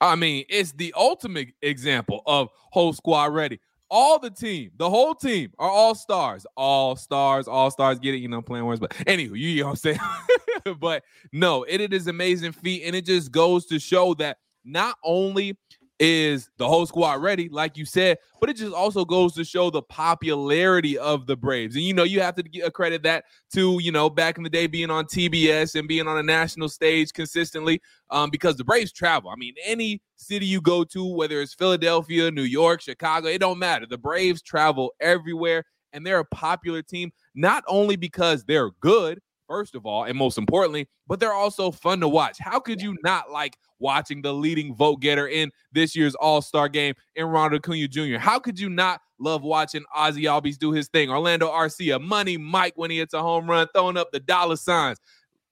I 0.00 0.16
mean, 0.16 0.46
it's 0.48 0.72
the 0.72 0.94
ultimate 0.96 1.48
example 1.60 2.22
of 2.26 2.48
whole 2.54 2.94
squad 2.94 3.34
ready. 3.34 3.60
All 3.90 4.18
the 4.18 4.30
team, 4.30 4.70
the 4.76 4.88
whole 4.88 5.14
team 5.14 5.52
are 5.58 5.68
all 5.68 5.94
stars, 5.94 6.46
all 6.56 6.94
stars, 6.94 7.48
all 7.48 7.70
stars. 7.70 7.98
Get 7.98 8.14
it? 8.14 8.18
You 8.18 8.28
know, 8.28 8.40
playing 8.40 8.64
words, 8.64 8.80
but 8.80 8.94
anyway, 9.06 9.38
you 9.38 9.60
know 9.60 9.66
what 9.66 9.70
I'm 9.70 9.76
saying. 9.76 9.98
but 10.80 11.02
no, 11.32 11.64
it, 11.64 11.80
it 11.80 11.92
is 11.92 12.06
amazing 12.06 12.52
feat, 12.52 12.84
and 12.84 12.94
it 12.94 13.04
just 13.04 13.32
goes 13.32 13.66
to 13.66 13.78
show 13.78 14.14
that 14.14 14.38
not 14.64 14.96
only 15.02 15.58
is 16.00 16.48
the 16.56 16.66
whole 16.66 16.86
squad 16.86 17.20
ready, 17.20 17.50
like 17.50 17.76
you 17.76 17.84
said, 17.84 18.16
but 18.40 18.48
it 18.48 18.56
just 18.56 18.72
also 18.72 19.04
goes 19.04 19.34
to 19.34 19.44
show 19.44 19.68
the 19.68 19.82
popularity 19.82 20.96
of 20.96 21.26
the 21.26 21.36
Braves. 21.36 21.76
And 21.76 21.84
you 21.84 21.92
know, 21.92 22.04
you 22.04 22.22
have 22.22 22.34
to 22.36 22.70
credit 22.70 23.02
that 23.02 23.24
to 23.52 23.78
you 23.82 23.92
know 23.92 24.08
back 24.08 24.38
in 24.38 24.42
the 24.42 24.50
day 24.50 24.66
being 24.66 24.90
on 24.90 25.04
TBS 25.04 25.78
and 25.78 25.86
being 25.86 26.08
on 26.08 26.16
a 26.16 26.22
national 26.22 26.70
stage 26.70 27.12
consistently, 27.12 27.82
um, 28.08 28.30
because 28.30 28.56
the 28.56 28.64
Braves 28.64 28.92
travel. 28.92 29.30
I 29.30 29.36
mean, 29.36 29.54
any 29.62 30.00
city 30.16 30.46
you 30.46 30.62
go 30.62 30.84
to, 30.84 31.06
whether 31.06 31.42
it's 31.42 31.54
Philadelphia, 31.54 32.30
New 32.30 32.42
York, 32.42 32.80
Chicago, 32.80 33.28
it 33.28 33.38
don't 33.38 33.58
matter. 33.58 33.84
The 33.84 33.98
Braves 33.98 34.40
travel 34.40 34.94
everywhere, 35.00 35.64
and 35.92 36.04
they're 36.04 36.20
a 36.20 36.24
popular 36.24 36.80
team 36.80 37.12
not 37.34 37.62
only 37.68 37.96
because 37.96 38.42
they're 38.44 38.70
good 38.80 39.20
first 39.50 39.74
of 39.74 39.84
all, 39.84 40.04
and 40.04 40.16
most 40.16 40.38
importantly, 40.38 40.88
but 41.08 41.18
they're 41.18 41.32
also 41.32 41.72
fun 41.72 41.98
to 41.98 42.06
watch. 42.06 42.36
How 42.38 42.60
could 42.60 42.80
you 42.80 42.96
not 43.02 43.32
like 43.32 43.56
watching 43.80 44.22
the 44.22 44.32
leading 44.32 44.74
vote 44.74 45.00
getter 45.00 45.26
in 45.26 45.50
this 45.72 45.96
year's 45.96 46.14
All 46.14 46.40
Star 46.40 46.68
game 46.68 46.94
in 47.16 47.26
Ronald 47.26 47.60
Acuna 47.60 47.88
Jr.? 47.88 48.18
How 48.18 48.38
could 48.38 48.60
you 48.60 48.68
not 48.68 49.00
love 49.18 49.42
watching 49.42 49.84
Ozzy 49.96 50.22
Albies 50.22 50.58
do 50.58 50.70
his 50.70 50.88
thing? 50.88 51.10
Orlando 51.10 51.48
Arcia, 51.48 52.00
Money 52.00 52.36
Mike 52.36 52.74
when 52.76 52.90
he 52.90 52.98
hits 52.98 53.14
a 53.14 53.22
home 53.22 53.50
run, 53.50 53.66
throwing 53.74 53.96
up 53.96 54.12
the 54.12 54.20
dollar 54.20 54.56
signs. 54.56 54.98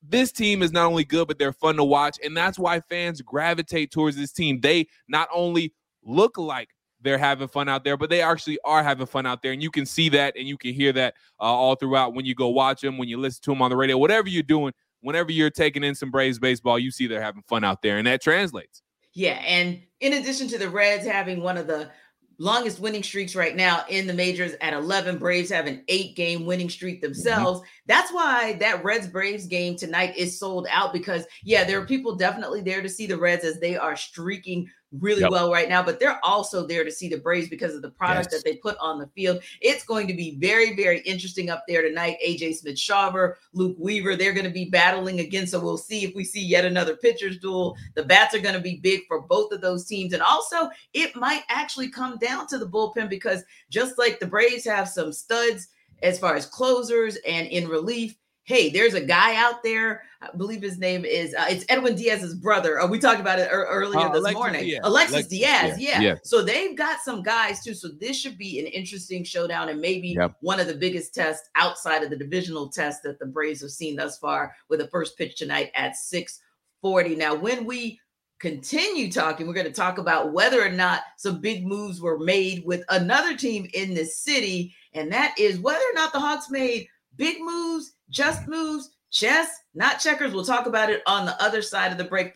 This 0.00 0.30
team 0.30 0.62
is 0.62 0.70
not 0.70 0.86
only 0.86 1.04
good, 1.04 1.26
but 1.26 1.38
they're 1.38 1.52
fun 1.52 1.76
to 1.76 1.84
watch. 1.84 2.18
And 2.24 2.36
that's 2.36 2.58
why 2.58 2.80
fans 2.88 3.20
gravitate 3.20 3.90
towards 3.90 4.16
this 4.16 4.32
team. 4.32 4.60
They 4.60 4.86
not 5.08 5.28
only 5.32 5.74
look 6.04 6.38
like 6.38 6.68
they're 7.00 7.18
having 7.18 7.48
fun 7.48 7.68
out 7.68 7.84
there, 7.84 7.96
but 7.96 8.10
they 8.10 8.20
actually 8.20 8.58
are 8.64 8.82
having 8.82 9.06
fun 9.06 9.26
out 9.26 9.42
there. 9.42 9.52
And 9.52 9.62
you 9.62 9.70
can 9.70 9.86
see 9.86 10.08
that 10.10 10.36
and 10.36 10.48
you 10.48 10.56
can 10.56 10.74
hear 10.74 10.92
that 10.92 11.14
uh, 11.40 11.44
all 11.44 11.74
throughout 11.74 12.14
when 12.14 12.24
you 12.24 12.34
go 12.34 12.48
watch 12.48 12.80
them, 12.80 12.98
when 12.98 13.08
you 13.08 13.18
listen 13.18 13.40
to 13.44 13.50
them 13.50 13.62
on 13.62 13.70
the 13.70 13.76
radio, 13.76 13.96
whatever 13.98 14.28
you're 14.28 14.42
doing. 14.42 14.72
Whenever 15.00 15.32
you're 15.32 15.50
taking 15.50 15.84
in 15.84 15.94
some 15.94 16.10
Braves 16.10 16.38
baseball, 16.38 16.78
you 16.78 16.90
see 16.90 17.06
they're 17.06 17.22
having 17.22 17.42
fun 17.42 17.64
out 17.64 17.82
there, 17.82 17.98
and 17.98 18.06
that 18.06 18.22
translates. 18.22 18.82
Yeah, 19.14 19.42
and 19.46 19.80
in 20.00 20.12
addition 20.12 20.48
to 20.48 20.58
the 20.58 20.68
Reds 20.68 21.06
having 21.06 21.42
one 21.42 21.56
of 21.56 21.66
the 21.66 21.90
longest 22.38 22.78
winning 22.78 23.02
streaks 23.02 23.34
right 23.34 23.56
now 23.56 23.84
in 23.88 24.06
the 24.06 24.14
majors 24.14 24.54
at 24.60 24.72
11. 24.72 25.18
Braves 25.18 25.50
have 25.50 25.66
an 25.66 25.82
eight 25.88 26.14
game 26.14 26.46
winning 26.46 26.70
streak 26.70 26.96
mm-hmm. 26.96 27.06
themselves. 27.06 27.60
Mm-hmm. 27.60 27.68
That's 27.86 28.12
why 28.12 28.52
that 28.60 28.84
Reds 28.84 29.08
Braves 29.08 29.46
game 29.46 29.76
tonight 29.76 30.16
is 30.16 30.38
sold 30.38 30.66
out 30.70 30.92
because, 30.92 31.26
yeah, 31.42 31.64
there 31.64 31.80
are 31.80 31.86
people 31.86 32.14
definitely 32.14 32.60
there 32.60 32.80
to 32.80 32.88
see 32.88 33.06
the 33.06 33.18
Reds 33.18 33.44
as 33.44 33.58
they 33.60 33.76
are 33.76 33.96
streaking 33.96 34.68
really 34.92 35.20
yep. 35.20 35.30
well 35.30 35.52
right 35.52 35.68
now, 35.68 35.82
but 35.82 36.00
they're 36.00 36.18
also 36.24 36.66
there 36.66 36.84
to 36.84 36.90
see 36.90 37.08
the 37.08 37.18
Braves 37.18 37.48
because 37.48 37.74
of 37.74 37.82
the 37.82 37.90
product 37.90 38.28
yes. 38.32 38.42
that 38.42 38.48
they 38.48 38.56
put 38.56 38.76
on 38.78 38.98
the 38.98 39.06
field. 39.08 39.42
It's 39.60 39.84
going 39.84 40.06
to 40.06 40.14
be 40.14 40.36
very, 40.36 40.74
very 40.74 41.00
interesting 41.00 41.50
up 41.50 41.64
there 41.68 41.82
tonight. 41.82 42.16
AJ 42.26 42.56
Smith 42.56 42.76
Shawver, 42.76 43.34
Luke 43.52 43.76
Weaver, 43.78 44.16
they're 44.16 44.32
going 44.32 44.46
to 44.46 44.50
be 44.50 44.66
battling 44.66 45.20
again. 45.20 45.46
So 45.46 45.60
we'll 45.60 45.76
see 45.76 46.04
if 46.04 46.14
we 46.14 46.24
see 46.24 46.44
yet 46.44 46.64
another 46.64 46.96
pitcher's 46.96 47.38
duel. 47.38 47.76
The 47.94 48.04
bats 48.04 48.34
are 48.34 48.40
going 48.40 48.54
to 48.54 48.60
be 48.60 48.76
big 48.76 49.02
for 49.06 49.22
both 49.22 49.52
of 49.52 49.60
those 49.60 49.86
teams. 49.86 50.12
And 50.12 50.22
also, 50.22 50.70
it 50.94 51.14
might 51.16 51.42
actually 51.48 51.90
come 51.90 52.16
down 52.18 52.46
to 52.48 52.58
the 52.58 52.68
bullpen 52.68 53.08
because 53.08 53.42
just 53.70 53.98
like 53.98 54.20
the 54.20 54.26
Braves 54.26 54.64
have 54.64 54.88
some 54.88 55.12
studs 55.12 55.68
as 56.02 56.18
far 56.18 56.34
as 56.34 56.46
closers 56.46 57.16
and 57.26 57.48
in 57.48 57.68
relief, 57.68 58.14
hey, 58.48 58.70
there's 58.70 58.94
a 58.94 59.00
guy 59.00 59.36
out 59.36 59.62
there. 59.62 60.04
I 60.22 60.34
believe 60.34 60.62
his 60.62 60.78
name 60.78 61.04
is 61.04 61.34
uh, 61.34 61.44
it's 61.50 61.66
Edwin 61.68 61.94
Diaz's 61.94 62.34
brother. 62.34 62.80
Uh, 62.80 62.86
we 62.86 62.98
talked 62.98 63.20
about 63.20 63.38
it 63.38 63.48
earlier 63.52 64.00
uh, 64.00 64.08
this 64.08 64.20
Alexis 64.20 64.34
morning. 64.34 64.62
Diaz. 64.62 64.80
Alexis, 64.84 65.12
Alexis 65.12 65.30
Diaz, 65.30 65.78
yeah. 65.78 66.00
yeah. 66.00 66.14
So 66.24 66.42
they've 66.42 66.74
got 66.74 67.00
some 67.00 67.22
guys 67.22 67.62
too. 67.62 67.74
So 67.74 67.88
this 67.88 68.18
should 68.18 68.38
be 68.38 68.58
an 68.58 68.66
interesting 68.66 69.22
showdown 69.22 69.68
and 69.68 69.80
maybe 69.80 70.16
yep. 70.18 70.34
one 70.40 70.60
of 70.60 70.66
the 70.66 70.74
biggest 70.74 71.14
tests 71.14 71.50
outside 71.56 72.02
of 72.02 72.08
the 72.08 72.16
divisional 72.16 72.70
test 72.70 73.02
that 73.02 73.18
the 73.18 73.26
Braves 73.26 73.60
have 73.60 73.70
seen 73.70 73.96
thus 73.96 74.18
far 74.18 74.56
with 74.70 74.80
the 74.80 74.88
first 74.88 75.18
pitch 75.18 75.36
tonight 75.36 75.70
at 75.74 75.94
640. 75.94 77.16
Now, 77.16 77.34
when 77.34 77.66
we 77.66 78.00
continue 78.40 79.12
talking, 79.12 79.46
we're 79.46 79.52
going 79.52 79.66
to 79.66 79.72
talk 79.72 79.98
about 79.98 80.32
whether 80.32 80.64
or 80.64 80.70
not 80.70 81.02
some 81.18 81.42
big 81.42 81.66
moves 81.66 82.00
were 82.00 82.18
made 82.18 82.64
with 82.64 82.82
another 82.88 83.36
team 83.36 83.68
in 83.74 83.92
this 83.92 84.16
city, 84.16 84.74
and 84.94 85.12
that 85.12 85.34
is 85.38 85.58
whether 85.58 85.78
or 85.78 85.94
not 85.94 86.14
the 86.14 86.20
Hawks 86.20 86.50
made 86.50 86.88
big 87.16 87.36
moves 87.40 87.92
just 88.10 88.48
moves, 88.48 88.90
chess, 89.10 89.48
not 89.74 90.00
checkers. 90.00 90.32
We'll 90.32 90.44
talk 90.44 90.66
about 90.66 90.90
it 90.90 91.02
on 91.06 91.26
the 91.26 91.40
other 91.42 91.62
side 91.62 91.92
of 91.92 91.98
the 91.98 92.04
break. 92.04 92.34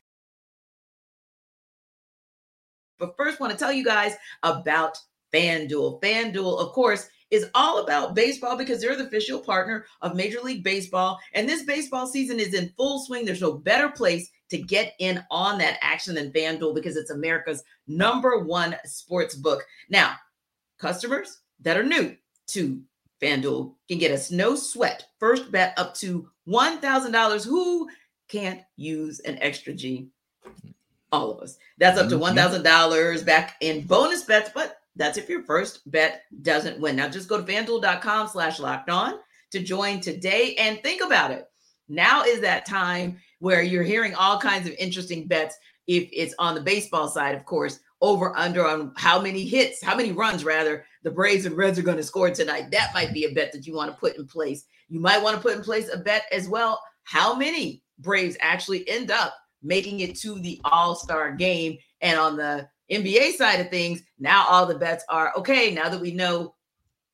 But 2.98 3.16
first, 3.16 3.40
want 3.40 3.52
to 3.52 3.58
tell 3.58 3.72
you 3.72 3.84
guys 3.84 4.14
about 4.42 4.96
FanDuel. 5.34 6.00
FanDuel, 6.00 6.60
of 6.60 6.72
course, 6.72 7.08
is 7.30 7.48
all 7.54 7.82
about 7.82 8.14
baseball 8.14 8.56
because 8.56 8.80
they're 8.80 8.94
the 8.94 9.06
official 9.06 9.40
partner 9.40 9.86
of 10.02 10.14
Major 10.14 10.40
League 10.40 10.62
Baseball. 10.62 11.18
And 11.32 11.48
this 11.48 11.64
baseball 11.64 12.06
season 12.06 12.38
is 12.38 12.54
in 12.54 12.72
full 12.76 13.00
swing. 13.00 13.24
There's 13.24 13.40
no 13.40 13.54
better 13.54 13.88
place 13.88 14.30
to 14.50 14.58
get 14.58 14.92
in 14.98 15.24
on 15.30 15.56
that 15.58 15.78
action 15.80 16.14
than 16.14 16.30
FanDuel 16.30 16.74
because 16.74 16.96
it's 16.96 17.10
America's 17.10 17.64
number 17.86 18.38
one 18.38 18.76
sports 18.84 19.34
book. 19.34 19.64
Now, 19.88 20.14
customers 20.78 21.40
that 21.60 21.78
are 21.78 21.82
new 21.82 22.14
to 22.48 22.82
FanDuel 23.22 23.74
can 23.88 23.98
get 23.98 24.10
us 24.10 24.30
no 24.30 24.56
sweat 24.56 25.06
first 25.18 25.52
bet 25.52 25.74
up 25.78 25.94
to 25.96 26.28
$1,000. 26.48 27.46
Who 27.46 27.88
can't 28.28 28.60
use 28.76 29.20
an 29.20 29.38
extra 29.40 29.72
G? 29.72 30.08
All 31.12 31.30
of 31.30 31.40
us. 31.40 31.58
That's 31.78 31.98
up 31.98 32.08
to 32.08 32.16
$1,000 32.16 32.62
mm-hmm. 32.62 33.24
back 33.24 33.56
in 33.60 33.86
bonus 33.86 34.24
bets, 34.24 34.50
but 34.54 34.78
that's 34.96 35.18
if 35.18 35.28
your 35.28 35.42
first 35.44 35.88
bet 35.90 36.22
doesn't 36.42 36.80
win. 36.80 36.96
Now 36.96 37.08
just 37.08 37.28
go 37.28 37.40
to 37.40 37.50
fanduel.com 37.50 38.28
slash 38.28 38.58
locked 38.58 38.90
on 38.90 39.14
to 39.52 39.60
join 39.62 40.00
today 40.00 40.54
and 40.58 40.82
think 40.82 41.02
about 41.02 41.30
it. 41.30 41.46
Now 41.88 42.24
is 42.24 42.40
that 42.40 42.66
time 42.66 43.18
where 43.38 43.62
you're 43.62 43.82
hearing 43.82 44.14
all 44.14 44.38
kinds 44.38 44.66
of 44.66 44.74
interesting 44.78 45.26
bets. 45.26 45.56
If 45.86 46.08
it's 46.12 46.34
on 46.38 46.54
the 46.54 46.60
baseball 46.60 47.08
side, 47.08 47.34
of 47.34 47.44
course, 47.44 47.80
over 48.00 48.36
under 48.36 48.66
on 48.66 48.92
how 48.96 49.20
many 49.20 49.44
hits, 49.44 49.82
how 49.82 49.96
many 49.96 50.12
runs 50.12 50.44
rather 50.44 50.84
the 51.02 51.10
Braves 51.10 51.46
and 51.46 51.56
Reds 51.56 51.78
are 51.78 51.82
going 51.82 51.96
to 51.96 52.02
score 52.02 52.30
tonight. 52.30 52.70
That 52.70 52.92
might 52.94 53.12
be 53.12 53.24
a 53.24 53.32
bet 53.32 53.52
that 53.52 53.66
you 53.66 53.74
want 53.74 53.90
to 53.90 53.98
put 53.98 54.16
in 54.16 54.26
place. 54.26 54.64
You 54.88 55.00
might 55.00 55.22
want 55.22 55.36
to 55.36 55.42
put 55.42 55.56
in 55.56 55.62
place 55.62 55.88
a 55.92 55.98
bet 55.98 56.24
as 56.30 56.48
well. 56.48 56.80
How 57.04 57.34
many 57.34 57.82
Braves 57.98 58.36
actually 58.40 58.88
end 58.88 59.10
up 59.10 59.34
making 59.62 60.00
it 60.00 60.16
to 60.20 60.38
the 60.38 60.60
All 60.64 60.94
Star 60.94 61.32
game? 61.32 61.78
And 62.00 62.18
on 62.18 62.36
the 62.36 62.68
NBA 62.90 63.32
side 63.32 63.60
of 63.60 63.70
things, 63.70 64.02
now 64.18 64.46
all 64.48 64.66
the 64.66 64.78
bets 64.78 65.04
are 65.08 65.32
okay. 65.36 65.72
Now 65.72 65.88
that 65.88 66.00
we 66.00 66.12
know 66.12 66.54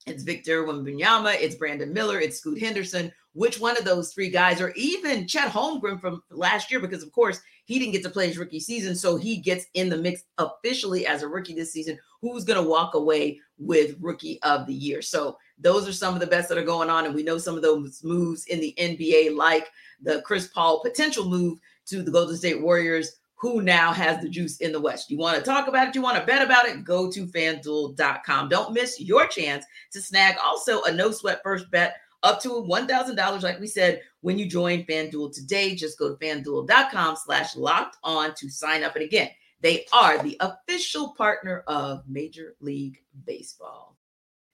it's 0.06 0.22
Victor 0.22 0.64
Wembanyama, 0.64 1.36
it's 1.40 1.54
Brandon 1.54 1.92
Miller, 1.92 2.20
it's 2.20 2.38
Scoot 2.38 2.60
Henderson. 2.60 3.12
Which 3.38 3.60
one 3.60 3.78
of 3.78 3.84
those 3.84 4.12
three 4.12 4.30
guys, 4.30 4.60
or 4.60 4.72
even 4.74 5.28
Chet 5.28 5.52
Holmgren 5.52 6.00
from 6.00 6.24
last 6.30 6.72
year, 6.72 6.80
because 6.80 7.04
of 7.04 7.12
course 7.12 7.40
he 7.66 7.78
didn't 7.78 7.92
get 7.92 8.02
to 8.02 8.10
play 8.10 8.26
his 8.26 8.36
rookie 8.36 8.58
season, 8.58 8.96
so 8.96 9.16
he 9.16 9.36
gets 9.36 9.66
in 9.74 9.88
the 9.88 9.96
mix 9.96 10.24
officially 10.38 11.06
as 11.06 11.22
a 11.22 11.28
rookie 11.28 11.54
this 11.54 11.72
season. 11.72 11.96
Who's 12.20 12.42
going 12.42 12.60
to 12.60 12.68
walk 12.68 12.94
away 12.94 13.38
with 13.56 13.94
Rookie 14.00 14.42
of 14.42 14.66
the 14.66 14.74
Year? 14.74 15.02
So 15.02 15.38
those 15.56 15.86
are 15.86 15.92
some 15.92 16.14
of 16.14 16.20
the 16.20 16.26
bets 16.26 16.48
that 16.48 16.58
are 16.58 16.64
going 16.64 16.90
on, 16.90 17.06
and 17.06 17.14
we 17.14 17.22
know 17.22 17.38
some 17.38 17.54
of 17.54 17.62
those 17.62 18.02
moves 18.02 18.46
in 18.46 18.58
the 18.58 18.74
NBA, 18.76 19.36
like 19.36 19.68
the 20.02 20.20
Chris 20.22 20.48
Paul 20.48 20.82
potential 20.82 21.28
move 21.28 21.60
to 21.86 22.02
the 22.02 22.10
Golden 22.10 22.36
State 22.36 22.60
Warriors 22.60 23.20
who 23.36 23.62
now 23.62 23.92
has 23.92 24.20
the 24.20 24.28
juice 24.28 24.56
in 24.56 24.72
the 24.72 24.80
West. 24.80 25.10
You 25.10 25.16
want 25.16 25.38
to 25.38 25.44
talk 25.44 25.68
about 25.68 25.88
it? 25.88 25.94
You 25.94 26.02
want 26.02 26.18
to 26.18 26.26
bet 26.26 26.42
about 26.42 26.66
it? 26.66 26.82
Go 26.82 27.08
to 27.08 27.24
fanduel.com. 27.26 28.48
Don't 28.48 28.74
miss 28.74 29.00
your 29.00 29.28
chance 29.28 29.64
to 29.92 30.02
snag 30.02 30.34
also 30.42 30.82
a 30.82 30.92
no 30.92 31.12
sweat 31.12 31.40
first 31.44 31.70
bet 31.70 31.98
up 32.22 32.40
to 32.42 32.48
$1,000, 32.48 33.42
like 33.42 33.60
we 33.60 33.66
said, 33.66 34.02
when 34.20 34.38
you 34.38 34.46
join 34.46 34.84
FanDuel 34.84 35.32
today. 35.34 35.74
Just 35.74 35.98
go 35.98 36.14
to 36.14 36.16
fanduel.com 36.16 37.16
slash 37.16 37.56
locked 37.56 37.96
on 38.02 38.34
to 38.36 38.48
sign 38.48 38.82
up. 38.82 38.94
And 38.96 39.04
again, 39.04 39.30
they 39.60 39.86
are 39.92 40.22
the 40.22 40.36
official 40.40 41.14
partner 41.14 41.64
of 41.66 42.02
Major 42.08 42.54
League 42.60 42.98
Baseball. 43.24 43.96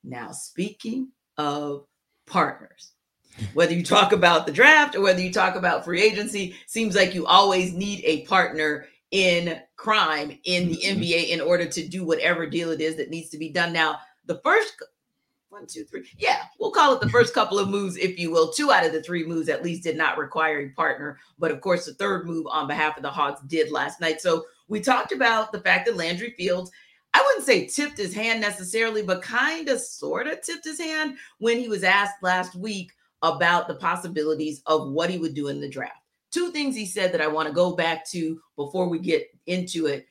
Now, 0.03 0.33
speaking 0.33 1.09
of 1.37 1.87
partners, 2.27 2.93
whether 3.55 3.75
you 3.75 3.83
talk 3.83 4.13
about 4.13 4.47
the 4.47 4.53
draft 4.53 4.95
or 4.95 5.01
whether 5.01 5.21
you 5.21 5.33
talk 5.33 5.57
about 5.57 5.85
free 5.85 6.03
agency, 6.03 6.55
seems 6.67 6.95
like 6.95 7.15
you 7.15 7.27
always 7.27 7.73
need 7.73 8.03
a 8.05 8.25
partner 8.27 8.87
in 9.11 9.61
crime 9.77 10.39
in 10.45 10.69
the 10.69 10.77
mm-hmm. 10.77 11.01
NBA 11.01 11.29
in 11.29 11.41
order 11.41 11.67
to 11.67 11.87
do 11.87 12.05
whatever 12.05 12.47
deal 12.47 12.71
it 12.71 12.81
is 12.81 12.97
that 12.97 13.11
needs 13.11 13.31
to 13.31 13.39
be 13.39 13.51
done. 13.51 13.73
Now, 13.73 13.99
the 14.27 14.41
first 14.45 14.75
one, 15.55 15.67
two, 15.67 15.85
three. 15.85 16.05
Yeah, 16.19 16.43
we'll 16.59 16.73
call 16.73 16.95
it 16.95 17.01
the 17.01 17.09
first 17.09 17.33
couple 17.33 17.61
of 17.61 17.69
moves, 17.69 17.97
if 17.97 18.19
you 18.19 18.33
will. 18.33 18.53
Two 18.53 18.73
out 18.73 18.85
of 18.85 18.93
the 18.93 19.01
three 19.01 19.25
moves 19.25 19.49
at 19.49 19.63
least 19.63 19.85
did 19.85 19.97
not 19.97 20.19
require 20.19 20.59
a 20.59 20.69
partner. 20.71 21.21
But 21.39 21.53
of 21.53 21.61
course, 21.61 21.87
the 21.87 21.95
third 21.95 22.27
move 22.27 22.49
on 22.49 22.67
behalf 22.67 22.97
of 22.97 23.05
the 23.05 23.11
Hawks 23.11 23.41
did 23.43 23.71
last 23.71 24.01
night. 24.01 24.21
So 24.21 24.47
we 24.67 24.81
talked 24.81 25.13
about 25.13 25.53
the 25.53 25.61
fact 25.61 25.87
that 25.87 25.97
Landry 25.97 26.35
Fields, 26.37 26.73
I 27.15 27.23
wouldn't 27.23 27.47
say 27.47 27.67
tipped 27.67 27.99
his 27.99 28.13
hand 28.13 28.41
necessarily, 28.41 29.03
but 29.03 29.23
kind 29.23 29.69
of 29.69 29.79
sort 29.79 30.27
of 30.27 30.41
tipped 30.41 30.65
his 30.65 30.81
hand 30.81 31.19
when 31.39 31.61
he 31.61 31.69
was 31.69 31.85
asked 31.85 32.21
last 32.21 32.57
week 32.57 32.91
about 33.23 33.69
the 33.69 33.77
possibilities 33.77 34.61
of 34.67 34.91
what 34.91 35.09
he 35.09 35.19
would 35.19 35.35
do 35.35 35.47
in 35.47 35.61
the 35.61 35.69
draft. 35.69 36.03
Two 36.33 36.51
things 36.51 36.75
he 36.75 36.85
said 36.85 37.13
that 37.13 37.21
I 37.21 37.29
want 37.29 37.47
to 37.47 37.55
go 37.55 37.77
back 37.77 38.05
to 38.11 38.41
before 38.57 38.89
we 38.89 38.99
get 38.99 39.29
into 39.47 39.87
it 39.87 40.09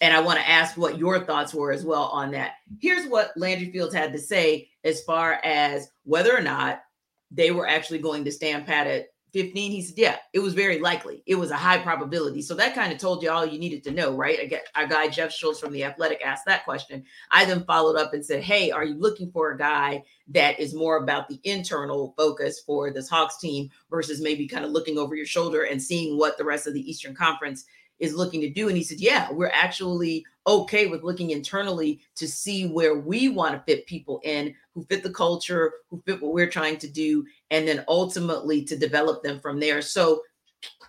and 0.00 0.14
I 0.14 0.20
want 0.20 0.38
to 0.38 0.48
ask 0.48 0.76
what 0.76 0.98
your 0.98 1.24
thoughts 1.24 1.54
were 1.54 1.72
as 1.72 1.84
well 1.84 2.04
on 2.04 2.30
that. 2.32 2.52
Here's 2.80 3.06
what 3.08 3.36
Landry 3.36 3.70
Fields 3.70 3.94
had 3.94 4.12
to 4.12 4.18
say 4.18 4.68
as 4.84 5.02
far 5.02 5.40
as 5.44 5.90
whether 6.04 6.36
or 6.36 6.42
not 6.42 6.82
they 7.30 7.50
were 7.50 7.66
actually 7.66 7.98
going 7.98 8.24
to 8.24 8.32
stand 8.32 8.66
pat 8.66 8.86
at 8.86 9.08
15. 9.32 9.70
He 9.70 9.82
said, 9.82 9.98
Yeah, 9.98 10.16
it 10.32 10.38
was 10.38 10.54
very 10.54 10.78
likely. 10.78 11.22
It 11.26 11.34
was 11.34 11.50
a 11.50 11.56
high 11.56 11.78
probability. 11.78 12.40
So 12.40 12.54
that 12.54 12.74
kind 12.74 12.92
of 12.92 12.98
told 12.98 13.22
you 13.22 13.30
all 13.30 13.44
you 13.44 13.58
needed 13.58 13.84
to 13.84 13.90
know, 13.90 14.14
right? 14.16 14.40
I 14.40 14.46
get 14.46 14.68
our 14.74 14.86
guy 14.86 15.08
Jeff 15.08 15.30
Schultz 15.32 15.60
from 15.60 15.72
the 15.72 15.84
Athletic 15.84 16.22
asked 16.24 16.46
that 16.46 16.64
question. 16.64 17.04
I 17.30 17.44
then 17.44 17.64
followed 17.64 17.96
up 17.96 18.14
and 18.14 18.24
said, 18.24 18.42
Hey, 18.42 18.70
are 18.70 18.84
you 18.84 18.94
looking 18.94 19.30
for 19.30 19.50
a 19.50 19.58
guy 19.58 20.02
that 20.28 20.58
is 20.58 20.74
more 20.74 20.96
about 20.96 21.28
the 21.28 21.38
internal 21.44 22.14
focus 22.16 22.60
for 22.60 22.90
this 22.90 23.10
Hawks 23.10 23.38
team 23.38 23.68
versus 23.90 24.22
maybe 24.22 24.48
kind 24.48 24.64
of 24.64 24.70
looking 24.70 24.96
over 24.96 25.14
your 25.14 25.26
shoulder 25.26 25.64
and 25.64 25.82
seeing 25.82 26.16
what 26.16 26.38
the 26.38 26.44
rest 26.44 26.66
of 26.66 26.72
the 26.72 26.90
Eastern 26.90 27.14
Conference 27.14 27.66
is 27.98 28.14
looking 28.14 28.40
to 28.42 28.50
do. 28.50 28.68
And 28.68 28.76
he 28.76 28.82
said, 28.82 29.00
Yeah, 29.00 29.30
we're 29.30 29.50
actually 29.52 30.24
okay 30.46 30.86
with 30.86 31.02
looking 31.02 31.30
internally 31.30 32.00
to 32.14 32.28
see 32.28 32.66
where 32.66 32.96
we 32.98 33.28
want 33.28 33.54
to 33.54 33.62
fit 33.66 33.86
people 33.86 34.20
in 34.24 34.54
who 34.74 34.84
fit 34.84 35.02
the 35.02 35.10
culture, 35.10 35.72
who 35.90 36.02
fit 36.06 36.22
what 36.22 36.32
we're 36.32 36.50
trying 36.50 36.76
to 36.78 36.88
do, 36.88 37.24
and 37.50 37.66
then 37.66 37.84
ultimately 37.88 38.62
to 38.64 38.76
develop 38.76 39.22
them 39.22 39.40
from 39.40 39.58
there. 39.58 39.82
So, 39.82 40.22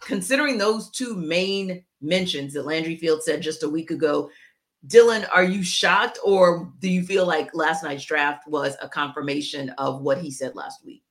considering 0.02 0.58
those 0.58 0.90
two 0.90 1.16
main 1.16 1.84
mentions 2.02 2.54
that 2.54 2.66
Landry 2.66 2.98
Field 2.98 3.24
said 3.24 3.42
just 3.42 3.64
a 3.64 3.70
week 3.70 3.92
ago, 3.92 4.30
Dylan, 4.86 5.28
are 5.34 5.44
you 5.44 5.64
shocked 5.64 6.20
or 6.24 6.72
do 6.80 6.90
you 6.90 7.04
feel 7.04 7.26
like 7.26 7.50
last 7.54 7.84
night's 7.84 8.06
draft 8.06 8.48
was 8.48 8.76
a 8.82 8.88
confirmation 8.88 9.70
of 9.72 10.02
what 10.02 10.20
he 10.20 10.30
said 10.30 10.56
last 10.56 10.86
week? 10.86 11.04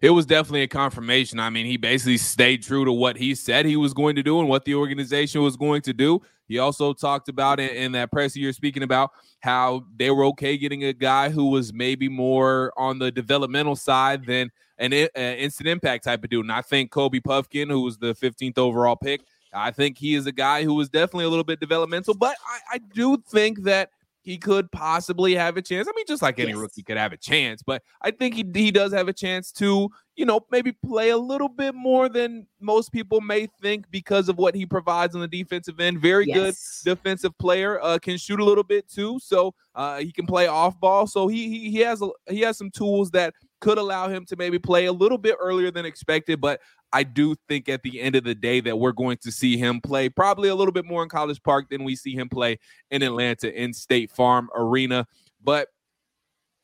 It 0.00 0.10
was 0.10 0.26
definitely 0.26 0.62
a 0.62 0.68
confirmation. 0.68 1.40
I 1.40 1.50
mean, 1.50 1.66
he 1.66 1.76
basically 1.76 2.18
stayed 2.18 2.62
true 2.62 2.84
to 2.84 2.92
what 2.92 3.16
he 3.16 3.34
said 3.34 3.66
he 3.66 3.76
was 3.76 3.92
going 3.92 4.16
to 4.16 4.22
do 4.22 4.38
and 4.40 4.48
what 4.48 4.64
the 4.64 4.74
organization 4.74 5.42
was 5.42 5.56
going 5.56 5.82
to 5.82 5.92
do. 5.92 6.22
He 6.46 6.58
also 6.58 6.92
talked 6.92 7.28
about 7.28 7.58
in, 7.58 7.70
in 7.70 7.92
that 7.92 8.12
press 8.12 8.36
you're 8.36 8.52
speaking 8.52 8.82
about 8.82 9.10
how 9.40 9.84
they 9.96 10.10
were 10.10 10.24
okay 10.26 10.56
getting 10.56 10.84
a 10.84 10.92
guy 10.92 11.30
who 11.30 11.50
was 11.50 11.72
maybe 11.72 12.08
more 12.08 12.72
on 12.76 12.98
the 12.98 13.10
developmental 13.10 13.76
side 13.76 14.26
than 14.26 14.50
an, 14.78 14.92
an 14.92 15.36
instant 15.38 15.68
impact 15.68 16.04
type 16.04 16.22
of 16.22 16.30
dude. 16.30 16.44
And 16.44 16.52
I 16.52 16.60
think 16.60 16.90
Kobe 16.90 17.20
Bufkin, 17.20 17.70
who 17.70 17.80
was 17.80 17.98
the 17.98 18.14
15th 18.14 18.58
overall 18.58 18.96
pick, 18.96 19.22
I 19.52 19.70
think 19.70 19.96
he 19.98 20.14
is 20.14 20.26
a 20.26 20.32
guy 20.32 20.64
who 20.64 20.74
was 20.74 20.88
definitely 20.88 21.26
a 21.26 21.28
little 21.28 21.44
bit 21.44 21.60
developmental, 21.60 22.14
but 22.14 22.36
I, 22.46 22.76
I 22.76 22.78
do 22.78 23.16
think 23.18 23.62
that 23.62 23.90
he 24.24 24.38
could 24.38 24.72
possibly 24.72 25.34
have 25.34 25.58
a 25.58 25.62
chance. 25.62 25.86
I 25.86 25.92
mean, 25.94 26.06
just 26.08 26.22
like 26.22 26.38
any 26.38 26.52
yes. 26.52 26.58
rookie 26.58 26.82
could 26.82 26.96
have 26.96 27.12
a 27.12 27.16
chance, 27.16 27.62
but 27.62 27.82
I 28.00 28.10
think 28.10 28.34
he 28.34 28.44
he 28.54 28.70
does 28.70 28.92
have 28.94 29.06
a 29.06 29.12
chance 29.12 29.52
to, 29.52 29.90
you 30.16 30.24
know, 30.24 30.40
maybe 30.50 30.72
play 30.72 31.10
a 31.10 31.18
little 31.18 31.50
bit 31.50 31.74
more 31.74 32.08
than 32.08 32.46
most 32.58 32.90
people 32.90 33.20
may 33.20 33.48
think 33.60 33.84
because 33.90 34.30
of 34.30 34.38
what 34.38 34.54
he 34.54 34.64
provides 34.64 35.14
on 35.14 35.20
the 35.20 35.28
defensive 35.28 35.78
end. 35.78 36.00
Very 36.00 36.26
yes. 36.26 36.82
good 36.82 36.96
defensive 36.96 37.36
player, 37.36 37.78
uh, 37.82 37.98
can 37.98 38.16
shoot 38.16 38.40
a 38.40 38.44
little 38.44 38.64
bit 38.64 38.88
too, 38.88 39.20
so 39.22 39.54
uh, 39.74 39.98
he 39.98 40.10
can 40.10 40.26
play 40.26 40.46
off 40.46 40.80
ball. 40.80 41.06
So 41.06 41.28
he 41.28 41.50
he, 41.50 41.70
he 41.70 41.78
has 41.80 42.00
a, 42.00 42.08
he 42.30 42.40
has 42.40 42.56
some 42.56 42.70
tools 42.70 43.10
that 43.10 43.34
could 43.60 43.76
allow 43.76 44.08
him 44.08 44.24
to 44.26 44.36
maybe 44.36 44.58
play 44.58 44.86
a 44.86 44.92
little 44.92 45.18
bit 45.18 45.36
earlier 45.38 45.70
than 45.70 45.84
expected. 45.84 46.40
But 46.40 46.60
I 46.94 47.02
do 47.02 47.34
think 47.48 47.68
at 47.68 47.82
the 47.82 48.00
end 48.00 48.14
of 48.14 48.22
the 48.22 48.36
day 48.36 48.60
that 48.60 48.78
we're 48.78 48.92
going 48.92 49.18
to 49.22 49.32
see 49.32 49.56
him 49.56 49.80
play 49.80 50.08
probably 50.08 50.48
a 50.48 50.54
little 50.54 50.72
bit 50.72 50.84
more 50.84 51.02
in 51.02 51.08
College 51.08 51.42
Park 51.42 51.68
than 51.68 51.82
we 51.82 51.96
see 51.96 52.14
him 52.14 52.28
play 52.28 52.60
in 52.92 53.02
Atlanta 53.02 53.52
in 53.52 53.72
State 53.72 54.12
Farm 54.12 54.48
Arena. 54.54 55.04
But 55.42 55.68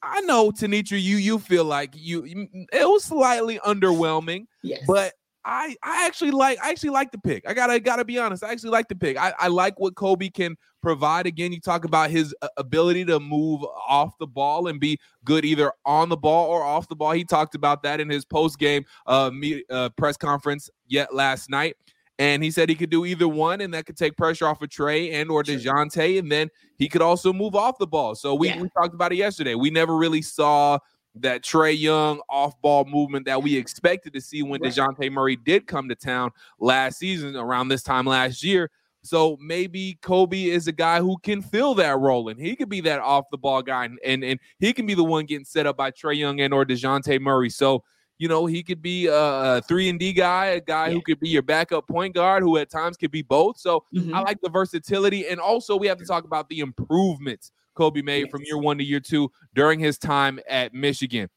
I 0.02 0.20
know 0.20 0.52
Tenitra, 0.52 1.02
you 1.02 1.16
you 1.16 1.40
feel 1.40 1.64
like 1.64 1.90
you 1.94 2.24
it 2.72 2.88
was 2.88 3.04
slightly 3.04 3.58
underwhelming. 3.58 4.46
Yes. 4.62 4.84
But 4.86 5.14
I 5.44 5.76
I 5.82 6.06
actually 6.06 6.32
like 6.32 6.58
I 6.62 6.70
actually 6.70 6.90
like 6.90 7.12
the 7.12 7.18
pick. 7.18 7.48
I 7.48 7.54
gotta 7.54 7.80
gotta 7.80 8.04
be 8.04 8.18
honest. 8.18 8.44
I 8.44 8.52
actually 8.52 8.70
like 8.70 8.88
the 8.88 8.94
pick. 8.94 9.16
I, 9.16 9.32
I 9.38 9.48
like 9.48 9.78
what 9.80 9.94
Kobe 9.94 10.28
can 10.28 10.56
provide. 10.82 11.26
Again, 11.26 11.52
you 11.52 11.60
talk 11.60 11.84
about 11.84 12.10
his 12.10 12.34
uh, 12.42 12.48
ability 12.56 13.06
to 13.06 13.18
move 13.18 13.62
off 13.88 14.18
the 14.18 14.26
ball 14.26 14.66
and 14.66 14.78
be 14.78 14.98
good 15.24 15.44
either 15.44 15.72
on 15.86 16.08
the 16.08 16.16
ball 16.16 16.50
or 16.50 16.62
off 16.62 16.88
the 16.88 16.96
ball. 16.96 17.12
He 17.12 17.24
talked 17.24 17.54
about 17.54 17.82
that 17.84 18.00
in 18.00 18.10
his 18.10 18.24
post 18.24 18.58
game 18.58 18.84
uh, 19.06 19.30
uh, 19.70 19.88
press 19.90 20.16
conference 20.16 20.68
yet 20.86 21.14
last 21.14 21.48
night. 21.48 21.76
And 22.18 22.44
he 22.44 22.50
said 22.50 22.68
he 22.68 22.74
could 22.74 22.90
do 22.90 23.06
either 23.06 23.26
one, 23.26 23.62
and 23.62 23.72
that 23.72 23.86
could 23.86 23.96
take 23.96 24.14
pressure 24.14 24.46
off 24.46 24.60
of 24.60 24.68
Trey 24.68 25.10
and 25.12 25.30
or 25.30 25.42
Dejounte, 25.42 26.18
and 26.18 26.30
then 26.30 26.50
he 26.76 26.86
could 26.86 27.00
also 27.00 27.32
move 27.32 27.54
off 27.54 27.78
the 27.78 27.86
ball. 27.86 28.14
So 28.14 28.34
we, 28.34 28.48
yeah. 28.48 28.60
we 28.60 28.68
talked 28.68 28.92
about 28.92 29.12
it 29.12 29.16
yesterday. 29.16 29.54
We 29.54 29.70
never 29.70 29.96
really 29.96 30.20
saw 30.20 30.78
that 31.16 31.42
Trey 31.42 31.72
Young 31.72 32.20
off 32.28 32.60
ball 32.62 32.84
movement 32.84 33.26
that 33.26 33.42
we 33.42 33.56
expected 33.56 34.12
to 34.12 34.20
see 34.20 34.42
when 34.42 34.60
right. 34.60 34.72
DeJounte 34.72 35.10
Murray 35.10 35.36
did 35.36 35.66
come 35.66 35.88
to 35.88 35.94
town 35.94 36.30
last 36.58 36.98
season 36.98 37.36
around 37.36 37.68
this 37.68 37.82
time 37.82 38.06
last 38.06 38.44
year. 38.44 38.70
So 39.02 39.38
maybe 39.40 39.98
Kobe 40.02 40.44
is 40.44 40.68
a 40.68 40.72
guy 40.72 41.00
who 41.00 41.16
can 41.22 41.40
fill 41.40 41.74
that 41.76 41.98
role 41.98 42.28
and 42.28 42.38
he 42.38 42.54
could 42.54 42.68
be 42.68 42.82
that 42.82 43.00
off 43.00 43.24
the 43.30 43.38
ball 43.38 43.62
guy 43.62 43.86
and, 43.86 43.98
and, 44.04 44.22
and 44.22 44.38
he 44.58 44.72
can 44.72 44.86
be 44.86 44.94
the 44.94 45.04
one 45.04 45.24
getting 45.24 45.44
set 45.44 45.66
up 45.66 45.76
by 45.76 45.90
Trey 45.90 46.14
Young 46.14 46.40
and 46.40 46.52
or 46.52 46.64
DeJounte 46.66 47.18
Murray. 47.20 47.48
So, 47.48 47.82
you 48.18 48.28
know, 48.28 48.44
he 48.44 48.62
could 48.62 48.82
be 48.82 49.06
a 49.06 49.62
three 49.66 49.88
and 49.88 49.98
D 49.98 50.12
guy, 50.12 50.46
a 50.46 50.60
guy 50.60 50.88
yeah. 50.88 50.92
who 50.92 51.00
could 51.00 51.18
be 51.18 51.30
your 51.30 51.42
backup 51.42 51.88
point 51.88 52.14
guard 52.14 52.42
who 52.42 52.58
at 52.58 52.70
times 52.70 52.98
could 52.98 53.10
be 53.10 53.22
both. 53.22 53.56
So 53.58 53.84
mm-hmm. 53.94 54.14
I 54.14 54.20
like 54.20 54.40
the 54.42 54.50
versatility. 54.50 55.26
And 55.26 55.40
also 55.40 55.76
we 55.76 55.86
have 55.86 55.98
to 55.98 56.04
talk 56.04 56.24
about 56.24 56.50
the 56.50 56.60
improvements 56.60 57.52
Kobe 57.74 58.02
made 58.02 58.30
from 58.30 58.42
year 58.44 58.58
one 58.58 58.78
to 58.78 58.84
year 58.84 59.00
two 59.00 59.30
during 59.54 59.80
his 59.80 59.98
time 59.98 60.40
at 60.48 60.74
Michigan. 60.74 61.28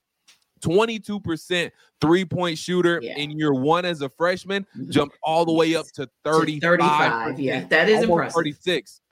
22% 0.64 1.72
three 2.00 2.26
point 2.26 2.58
shooter 2.58 3.00
yeah. 3.02 3.18
in 3.18 3.32
year 3.32 3.54
one 3.54 3.86
as 3.86 4.02
a 4.02 4.10
freshman, 4.10 4.66
mm-hmm. 4.78 4.90
jumped 4.90 5.18
all 5.22 5.46
the 5.46 5.52
way 5.52 5.76
up 5.76 5.86
to 5.94 6.10
35. 6.24 6.62
35 6.62 7.40
yeah, 7.40 7.66
that 7.66 7.90
is 7.90 8.04
impressive. 8.04 8.56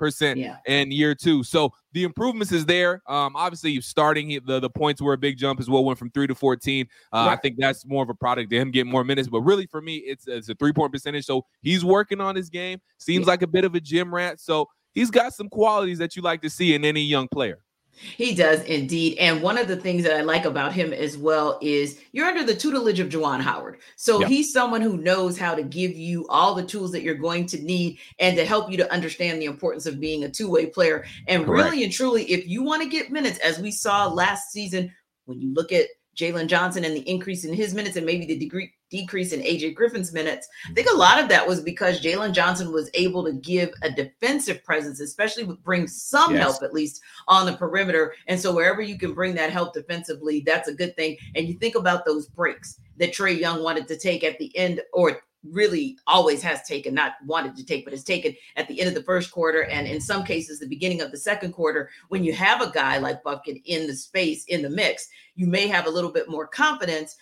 36% 0.01 0.35
yeah. 0.37 0.57
in 0.65 0.91
year 0.91 1.13
two. 1.13 1.43
So 1.43 1.73
the 1.91 2.03
improvements 2.03 2.51
is 2.53 2.65
there. 2.65 3.01
Um, 3.07 3.35
obviously, 3.35 3.79
starting 3.81 4.39
the, 4.45 4.59
the 4.59 4.69
points 4.69 5.01
were 5.01 5.13
a 5.13 5.17
big 5.17 5.37
jump 5.37 5.59
as 5.59 5.69
well, 5.69 5.83
went 5.83 5.99
from 5.99 6.09
three 6.11 6.27
to 6.27 6.35
14. 6.35 6.87
Uh, 7.11 7.17
right. 7.17 7.33
I 7.33 7.35
think 7.35 7.57
that's 7.57 7.85
more 7.85 8.03
of 8.03 8.09
a 8.09 8.15
product 8.15 8.51
of 8.51 8.59
him 8.59 8.71
getting 8.71 8.91
more 8.91 9.03
minutes. 9.03 9.27
But 9.27 9.41
really, 9.41 9.65
for 9.65 9.81
me, 9.81 9.97
it's, 9.97 10.27
it's 10.27 10.49
a 10.49 10.55
three 10.55 10.73
point 10.73 10.93
percentage. 10.93 11.25
So 11.25 11.45
he's 11.61 11.83
working 11.83 12.21
on 12.21 12.35
his 12.35 12.49
game. 12.49 12.79
Seems 12.97 13.25
yeah. 13.25 13.31
like 13.31 13.41
a 13.41 13.47
bit 13.47 13.65
of 13.65 13.75
a 13.75 13.81
gym 13.81 14.13
rat. 14.13 14.39
So 14.39 14.69
he's 14.93 15.11
got 15.11 15.33
some 15.33 15.49
qualities 15.49 15.97
that 15.99 16.15
you 16.15 16.21
like 16.21 16.41
to 16.41 16.49
see 16.49 16.73
in 16.73 16.85
any 16.85 17.01
young 17.01 17.27
player. 17.27 17.59
He 17.93 18.33
does 18.33 18.63
indeed. 18.63 19.17
And 19.17 19.41
one 19.41 19.57
of 19.57 19.67
the 19.67 19.75
things 19.75 20.03
that 20.03 20.15
I 20.15 20.21
like 20.21 20.45
about 20.45 20.73
him 20.73 20.93
as 20.93 21.17
well 21.17 21.59
is 21.61 21.99
you're 22.13 22.25
under 22.25 22.43
the 22.43 22.55
tutelage 22.55 22.99
of 22.99 23.09
Juwan 23.09 23.41
Howard. 23.41 23.79
So 23.95 24.23
he's 24.23 24.51
someone 24.51 24.81
who 24.81 24.97
knows 24.97 25.37
how 25.37 25.53
to 25.53 25.61
give 25.61 25.91
you 25.91 26.25
all 26.29 26.55
the 26.55 26.63
tools 26.63 26.91
that 26.93 27.03
you're 27.03 27.15
going 27.15 27.45
to 27.47 27.61
need 27.61 27.99
and 28.19 28.35
to 28.37 28.45
help 28.45 28.71
you 28.71 28.77
to 28.77 28.91
understand 28.91 29.41
the 29.41 29.45
importance 29.45 29.85
of 29.85 29.99
being 29.99 30.23
a 30.23 30.29
two 30.29 30.49
way 30.49 30.67
player. 30.67 31.05
And 31.27 31.45
Correct. 31.45 31.65
really 31.65 31.83
and 31.83 31.93
truly, 31.93 32.23
if 32.23 32.47
you 32.47 32.63
want 32.63 32.81
to 32.81 32.89
get 32.89 33.11
minutes, 33.11 33.39
as 33.39 33.59
we 33.59 33.71
saw 33.71 34.07
last 34.07 34.51
season, 34.51 34.91
when 35.25 35.39
you 35.39 35.53
look 35.53 35.71
at 35.71 35.87
Jalen 36.15 36.47
Johnson 36.47 36.85
and 36.85 36.95
the 36.95 37.07
increase 37.09 37.45
in 37.45 37.53
his 37.53 37.73
minutes 37.73 37.97
and 37.97 38.05
maybe 38.05 38.25
the 38.25 38.37
degree 38.37 38.73
decrease 38.91 39.33
in 39.33 39.39
AJ 39.39 39.73
Griffin's 39.73 40.13
minutes. 40.13 40.47
I 40.69 40.73
think 40.73 40.87
a 40.91 40.95
lot 40.95 41.19
of 41.19 41.29
that 41.29 41.47
was 41.47 41.61
because 41.61 42.01
Jalen 42.01 42.33
Johnson 42.33 42.71
was 42.71 42.91
able 42.93 43.23
to 43.23 43.33
give 43.33 43.71
a 43.81 43.89
defensive 43.89 44.63
presence, 44.63 44.99
especially 44.99 45.45
bring 45.63 45.87
some 45.87 46.33
yes. 46.33 46.43
help 46.43 46.61
at 46.61 46.73
least 46.73 47.01
on 47.27 47.47
the 47.47 47.53
perimeter. 47.53 48.13
And 48.27 48.39
so 48.39 48.53
wherever 48.53 48.81
you 48.81 48.99
can 48.99 49.13
bring 49.13 49.33
that 49.35 49.51
help 49.51 49.73
defensively, 49.73 50.43
that's 50.45 50.67
a 50.67 50.73
good 50.73 50.95
thing. 50.95 51.17
And 51.35 51.47
you 51.47 51.55
think 51.55 51.75
about 51.75 52.05
those 52.05 52.27
breaks 52.27 52.79
that 52.97 53.13
Trey 53.13 53.33
Young 53.33 53.63
wanted 53.63 53.87
to 53.87 53.97
take 53.97 54.23
at 54.23 54.37
the 54.37 54.55
end 54.55 54.81
or 54.93 55.21
really 55.49 55.97
always 56.07 56.43
has 56.43 56.61
taken, 56.67 56.93
not 56.93 57.13
wanted 57.25 57.55
to 57.55 57.65
take, 57.65 57.83
but 57.83 57.93
has 57.93 58.03
taken 58.03 58.35
at 58.57 58.67
the 58.67 58.79
end 58.79 58.87
of 58.87 58.93
the 58.95 59.03
first 59.03 59.31
quarter 59.31 59.63
and 59.63 59.87
in 59.87 59.99
some 59.99 60.23
cases 60.23 60.59
the 60.59 60.67
beginning 60.67 61.01
of 61.01 61.11
the 61.11 61.17
second 61.17 61.51
quarter. 61.53 61.89
When 62.09 62.23
you 62.23 62.33
have 62.33 62.61
a 62.61 62.71
guy 62.71 62.97
like 62.97 63.23
Bufkin 63.23 63.61
in 63.65 63.87
the 63.87 63.95
space 63.95 64.45
in 64.45 64.61
the 64.61 64.69
mix, 64.69 65.07
you 65.35 65.47
may 65.47 65.67
have 65.67 65.87
a 65.87 65.91
little 65.91 66.11
bit 66.11 66.29
more 66.29 66.47
confidence 66.47 67.15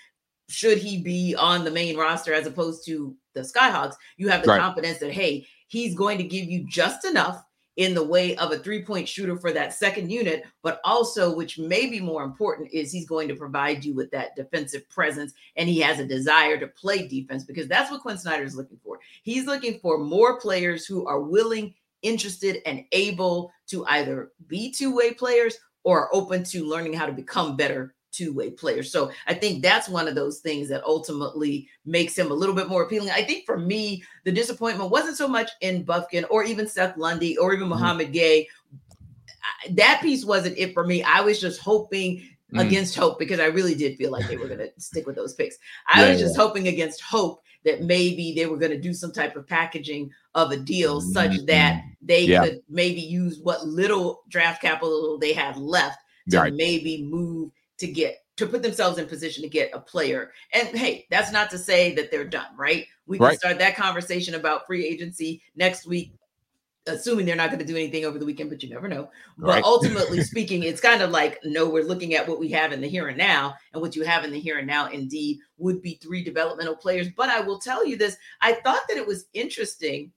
should 0.50 0.80
he 0.80 1.02
be 1.02 1.36
on 1.36 1.64
the 1.64 1.72
main 1.72 1.96
roster 1.96 2.34
as 2.34 2.48
opposed 2.48 2.86
to 2.86 3.16
the 3.34 3.42
Skyhawks, 3.42 3.96
you 4.18 4.28
have 4.30 4.42
the 4.44 4.50
right. 4.50 4.60
confidence 4.60 4.98
that, 4.98 5.12
hey, 5.12 5.48
he's 5.68 5.96
going 5.96 6.18
to 6.18 6.24
give 6.24 6.46
you 6.46 6.66
just 6.68 7.06
enough 7.06 7.44
in 7.78 7.94
the 7.94 8.04
way 8.04 8.36
of 8.36 8.52
a 8.52 8.58
three 8.58 8.84
point 8.84 9.08
shooter 9.08 9.38
for 9.38 9.54
that 9.54 9.74
second 9.74 10.12
unit, 10.12 10.44
but 10.64 10.82
also, 10.84 11.34
which 11.34 11.58
may 11.58 11.90
be 11.90 12.02
more 12.02 12.24
important, 12.24 12.70
is 12.74 12.92
he's 12.92 13.08
going 13.08 13.28
to 13.28 13.36
provide 13.36 13.86
you 13.86 13.96
with 13.96 14.12
that 14.12 14.36
defensive 14.36 14.88
presence 14.90 15.32
and 15.56 15.70
he 15.70 15.80
has 15.80 16.00
a 16.00 16.06
desire 16.06 16.58
to 16.58 16.68
play 16.68 17.08
defense 17.08 17.46
because 17.46 17.70
that's 17.70 17.90
what 17.90 18.02
Quin 18.02 18.18
Snyder 18.18 18.44
is 18.44 18.56
looking 18.56 18.80
for. 18.84 19.00
He's 19.24 19.46
looking 19.46 19.80
for 19.80 19.98
more 19.98 20.42
players 20.42 20.86
who 20.86 21.06
are 21.06 21.22
willing, 21.22 21.74
interested, 22.02 22.58
and 22.66 22.84
able 22.92 23.52
to 23.68 23.86
either 23.86 24.32
be 24.48 24.72
two 24.72 24.94
way 24.94 25.14
players 25.14 25.56
or 25.86 26.02
are 26.02 26.10
open 26.12 26.44
to 26.44 26.66
learning 26.66 26.94
how 26.94 27.06
to 27.06 27.14
become 27.14 27.56
better 27.56 27.96
two-way 28.12 28.52
player. 28.52 28.84
So 28.84 29.12
I 29.28 29.34
think 29.34 29.62
that's 29.62 29.90
one 29.90 30.08
of 30.08 30.16
those 30.16 30.40
things 30.40 30.70
that 30.70 30.84
ultimately 30.84 31.68
makes 31.86 32.18
him 32.18 32.32
a 32.32 32.34
little 32.34 32.56
bit 32.56 32.70
more 32.70 32.84
appealing. 32.84 33.12
I 33.12 33.24
think 33.24 33.46
for 33.46 33.58
me, 33.58 34.04
the 34.26 34.32
disappointment 34.32 34.92
wasn't 34.92 35.18
so 35.18 35.28
much 35.28 35.50
in 35.62 35.86
Bufkin 35.86 36.26
or 36.30 36.44
even 36.44 36.68
Seth 36.68 36.98
Lundy 36.98 37.38
or 37.38 37.54
even 37.54 37.68
mm-hmm. 37.68 37.84
Mouhamed 37.84 38.14
Gueye. 38.14 38.48
That 39.72 40.00
piece 40.02 40.26
wasn't 40.26 40.58
it 40.58 40.74
for 40.74 40.86
me. 40.86 41.04
I 41.04 41.22
was 41.22 41.40
just 41.40 41.60
hoping 41.60 42.24
mm. 42.54 42.62
against 42.62 42.96
hope 42.96 43.20
because 43.20 43.40
I 43.40 43.46
really 43.46 43.76
did 43.76 43.98
feel 43.98 44.12
like 44.12 44.28
they 44.28 44.38
were 44.38 44.48
going 44.48 44.60
to 44.60 44.72
stick 44.78 45.06
with 45.06 45.16
those 45.16 45.34
picks. 45.34 45.58
I 45.88 46.04
yeah, 46.04 46.10
was 46.12 46.20
just 46.20 46.38
yeah. 46.38 46.44
hoping 46.44 46.68
against 46.68 47.02
hope 47.02 47.44
that 47.66 47.82
maybe 47.82 48.34
they 48.36 48.46
were 48.46 48.58
going 48.58 48.72
to 48.72 48.80
do 48.80 48.94
some 48.94 49.12
type 49.12 49.36
of 49.36 49.48
packaging 49.48 50.12
of 50.36 50.52
a 50.52 50.58
deal 50.58 51.02
mm-hmm. 51.02 51.12
such 51.12 51.46
that 51.46 51.82
they 52.02 52.24
yeah. 52.24 52.44
could 52.44 52.62
maybe 52.70 53.02
use 53.02 53.40
what 53.40 53.68
little 53.68 54.24
draft 54.30 54.62
capital 54.62 55.18
they 55.20 55.34
had 55.34 55.58
left 55.58 56.00
to 56.30 56.40
right. 56.40 56.54
maybe 56.54 57.04
move 57.04 57.52
to 57.80 57.88
get 57.88 58.20
to 58.40 58.48
put 58.48 58.64
themselves 58.64 58.98
in 58.98 59.06
position 59.06 59.44
to 59.44 59.50
get 59.50 59.72
a 59.74 59.80
player. 59.80 60.32
And 60.54 60.70
hey, 60.70 61.06
that's 61.10 61.32
not 61.32 61.50
to 61.50 61.58
say 61.58 61.94
that 61.96 62.10
they're 62.10 62.24
done, 62.24 62.56
right? 62.56 62.86
We 63.06 63.18
can 63.18 63.28
right. 63.28 63.38
start 63.38 63.60
that 63.60 63.76
conversation 63.76 64.36
about 64.36 64.66
free 64.66 64.86
agency 64.86 65.42
next 65.58 65.86
week, 65.86 66.14
assuming 66.88 67.26
they're 67.26 67.36
not 67.36 67.50
going 67.50 67.60
to 67.60 67.66
do 67.66 67.76
anything 67.76 68.06
over 68.06 68.18
the 68.18 68.26
weekend, 68.26 68.50
but 68.50 68.64
you 68.64 68.70
never 68.70 68.88
know. 68.88 69.10
But 69.38 69.48
right. 69.48 69.64
ultimately 69.64 70.22
speaking, 70.24 70.64
it's 70.64 70.80
kind 70.80 71.02
of 71.02 71.10
like 71.10 71.40
no, 71.44 71.68
we're 71.68 71.84
looking 71.84 72.14
at 72.14 72.26
what 72.26 72.40
we 72.40 72.48
have 72.50 72.72
in 72.72 72.80
the 72.80 72.88
here 72.88 73.10
and 73.10 73.18
now, 73.18 73.56
and 73.74 73.82
what 73.82 73.96
you 73.96 74.04
have 74.04 74.24
in 74.24 74.32
the 74.32 74.40
here 74.40 74.60
and 74.60 74.68
now 74.68 74.90
indeed 74.90 75.40
would 75.58 75.82
be 75.82 76.00
three 76.02 76.24
developmental 76.24 76.78
players. 76.78 77.10
But 77.18 77.30
I 77.30 77.42
will 77.42 77.60
tell 77.60 77.86
you 77.86 77.98
this: 77.98 78.16
I 78.42 78.54
thought 78.54 78.84
that 78.88 78.98
it 78.98 79.06
was 79.06 79.26
interesting 79.34 80.14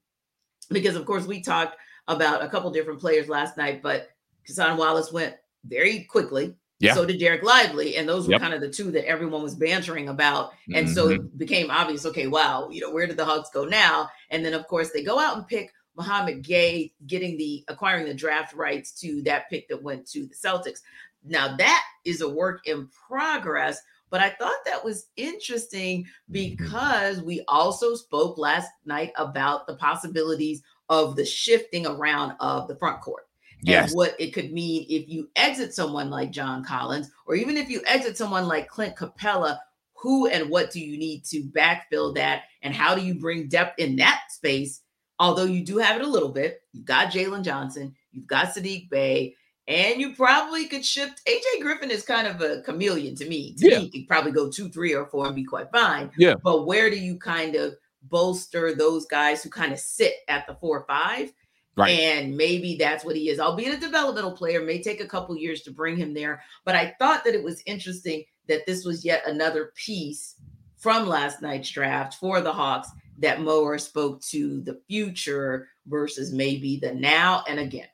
because, 0.70 0.94
of 0.94 1.07
course, 1.07 1.27
we 1.27 1.42
talked 1.42 1.77
about 2.07 2.44
a 2.44 2.48
couple 2.48 2.70
different 2.70 3.01
players 3.01 3.29
last 3.29 3.57
night, 3.57 3.83
but 3.83 4.11
Cason 4.48 4.77
Wallace 4.77 5.12
went 5.12 5.35
very 5.64 6.05
quickly 6.05 6.55
yeah. 6.83 6.95
So 6.95 7.07
did 7.07 7.21
Dereck 7.21 7.45
Lively. 7.45 7.97
And 7.97 8.09
those 8.09 8.27
were 8.27 8.33
yep. 8.33 8.40
kind 8.40 8.53
of 8.53 8.61
the 8.61 8.68
two 8.68 8.90
that 8.90 9.07
everyone 9.07 9.40
was 9.40 9.55
bantering 9.55 10.09
about. 10.09 10.53
And 10.75 10.87
mm-hmm. 10.87 10.95
so 10.95 11.11
it 11.11 11.38
became 11.38 11.71
obvious, 11.71 12.05
okay, 12.07 12.27
wow, 12.27 12.68
you 12.71 12.81
know, 12.81 12.90
where 12.90 13.07
did 13.07 13.16
the 13.16 13.25
Hawks 13.25 13.51
go 13.51 13.64
now? 13.64 14.11
And 14.31 14.45
then 14.45 14.53
of 14.53 14.66
course 14.66 14.90
they 14.90 15.05
go 15.05 15.21
out 15.21 15.37
and 15.37 15.47
pick 15.47 15.73
Mouhamed 15.97 16.45
Gueye, 16.45 16.90
getting 17.07 17.37
the 17.37 17.64
acquiring 17.68 18.07
the 18.07 18.14
draft 18.14 18.55
rights 18.55 18.90
to 19.01 19.23
that 19.23 19.49
pick 19.49 19.68
that 19.68 19.83
went 19.83 20.09
to 20.09 20.27
the 20.27 20.35
Celtics. 20.35 20.81
Now 21.25 21.57
that 21.57 21.85
is 22.05 22.21
a 22.21 22.29
work 22.29 22.66
in 22.66 22.88
progress. 22.88 23.81
But 24.11 24.21
I 24.21 24.31
thought 24.31 24.57
that 24.66 24.85
was 24.85 25.07
interesting 25.16 26.07
because 26.31 27.23
we 27.23 27.45
also 27.47 27.95
spoke 27.95 28.37
last 28.38 28.68
night 28.85 29.12
about 29.16 29.66
the 29.66 29.77
possibilities 29.77 30.62
of 30.88 31.14
the 31.14 31.25
shifting 31.25 31.87
around 31.87 32.35
of 32.40 32.66
the 32.66 32.77
front 32.77 33.01
court. 33.01 33.29
Yes. 33.62 33.90
And 33.90 33.96
what 33.96 34.14
it 34.18 34.33
could 34.33 34.53
mean 34.53 34.87
if 34.88 35.09
you 35.09 35.31
exit 35.37 35.75
someone 35.75 36.11
like 36.11 36.31
John 36.33 36.64
Collins, 36.64 37.11
or 37.27 37.35
even 37.35 37.57
if 37.57 37.68
you 37.68 37.81
exit 37.87 38.16
someone 38.16 38.48
like 38.48 38.68
Clint 38.68 38.96
Capela, 38.96 39.59
who 39.94 40.27
and 40.27 40.51
what 40.51 40.70
do 40.72 40.81
you 40.81 40.98
need 40.98 41.25
to 41.27 41.42
backfill 41.44 42.14
that? 42.16 42.42
And 42.62 42.75
how 42.75 42.94
do 42.94 43.03
you 43.03 43.14
bring 43.14 43.48
depth 43.48 43.79
in 43.79 43.96
that 43.96 44.22
space? 44.31 44.81
Although 45.18 45.44
you 45.44 45.64
do 45.64 45.79
have 45.79 46.01
it 46.01 46.05
a 46.05 46.11
little 46.11 46.31
bit, 46.31 46.62
you've 46.72 46.85
got 46.85 47.12
Jalen 47.12 47.44
Johnson, 47.44 47.94
you've 48.11 48.27
got 48.27 48.48
Saddiq 48.48 48.90
Bey, 48.90 49.37
and 49.68 50.01
you 50.01 50.16
probably 50.16 50.66
could 50.66 50.85
shift. 50.85 51.22
AJ 51.27 51.62
Griffin 51.62 51.92
is 51.92 52.05
kind 52.05 52.27
of 52.27 52.40
a 52.40 52.62
chameleon 52.62 53.14
to 53.14 53.29
me. 53.29 53.55
To 53.59 53.70
Yeah. 53.70 53.79
me, 53.79 53.90
he 53.92 54.01
could 54.01 54.09
probably 54.09 54.33
go 54.33 54.51
two, 54.51 54.68
three, 54.68 54.92
or 54.92 55.07
four 55.07 55.27
and 55.27 55.37
be 55.37 55.44
quite 55.44 55.70
fine. 55.70 56.11
Yeah. 56.18 56.35
But 56.42 56.66
where 56.66 56.90
do 56.90 56.98
you 56.98 57.16
kind 57.16 57.55
of 57.55 57.75
bolster 58.03 58.75
those 58.75 59.07
guys 59.07 59.44
who 59.44 59.51
kind 59.51 59.72
of 59.72 59.79
sit 59.79 60.14
at 60.27 60.48
the 60.48 60.57
four 60.57 60.81
or 60.81 60.87
five? 60.87 61.33
Right. 61.76 61.98
And 61.98 62.37
maybe 62.37 62.76
that's 62.76 63.04
what 63.04 63.16
he 63.16 63.30
is. 63.30 63.40
Albeit 63.40 63.74
a 63.74 63.80
developmental 63.80 64.32
player, 64.32 64.62
may 64.62 64.82
take 64.82 65.00
a 65.00 65.06
couple 65.06 65.37
years 65.37 65.62
to 65.62 65.70
bring 65.70 65.96
him 65.96 66.12
there. 66.12 66.42
But 66.64 66.76
I 66.76 66.94
thought 66.98 67.24
that 67.24 67.35
it 67.35 67.42
was 67.42 67.62
interesting 67.64 68.24
that 68.48 68.66
this 68.66 68.85
was 68.85 69.04
yet 69.04 69.22
another 69.26 69.72
piece 69.74 70.35
from 70.76 71.08
last 71.08 71.40
night's 71.40 71.70
draft 71.70 72.14
for 72.14 72.40
the 72.40 72.52
Hawks 72.52 72.88
that 73.18 73.40
Mower 73.40 73.78
spoke 73.78 74.20
to 74.22 74.61
the 74.62 74.80
future 74.88 75.68
versus 75.87 76.32
maybe 76.32 76.78
the 76.78 76.92
now. 76.92 77.44
And 77.48 77.58
again, 77.61 77.88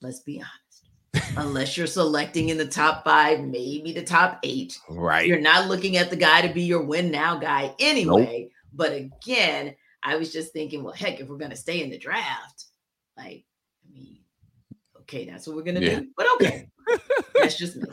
let's 0.00 0.20
be 0.20 0.40
honest. 0.40 1.32
Unless 1.36 1.76
you're 1.76 1.86
selecting 1.86 2.48
in 2.48 2.56
the 2.56 2.66
top 2.66 3.04
five, 3.04 3.40
maybe 3.40 3.92
the 3.92 4.02
top 4.02 4.38
eight, 4.44 4.78
Right. 4.88 5.26
you're 5.26 5.40
not 5.40 5.68
looking 5.68 5.96
at 5.98 6.08
the 6.08 6.16
guy 6.16 6.40
to 6.46 6.52
be 6.52 6.62
your 6.62 6.82
win 6.82 7.10
now 7.10 7.36
guy 7.36 7.74
anyway. 7.78 8.48
But 8.72 8.92
again, 8.92 9.74
I 10.02 10.16
was 10.16 10.32
just 10.32 10.52
thinking, 10.52 10.82
well, 10.82 10.94
heck, 10.94 11.20
if 11.20 11.28
we're 11.28 11.36
gonna 11.38 11.56
stay 11.56 11.82
in 11.82 11.90
the 11.90 11.98
draft, 11.98 12.64
like, 13.16 13.44
I 13.86 13.92
mean, 13.92 14.18
okay, 15.02 15.24
that's 15.26 15.46
what 15.46 15.56
we're 15.56 15.62
gonna 15.62 15.80
Yeah. 15.80 16.00
do. 16.00 16.08
But 16.16 16.26
okay, 16.34 16.68
that's 17.36 17.56
just 17.56 17.76
me. 17.76 17.84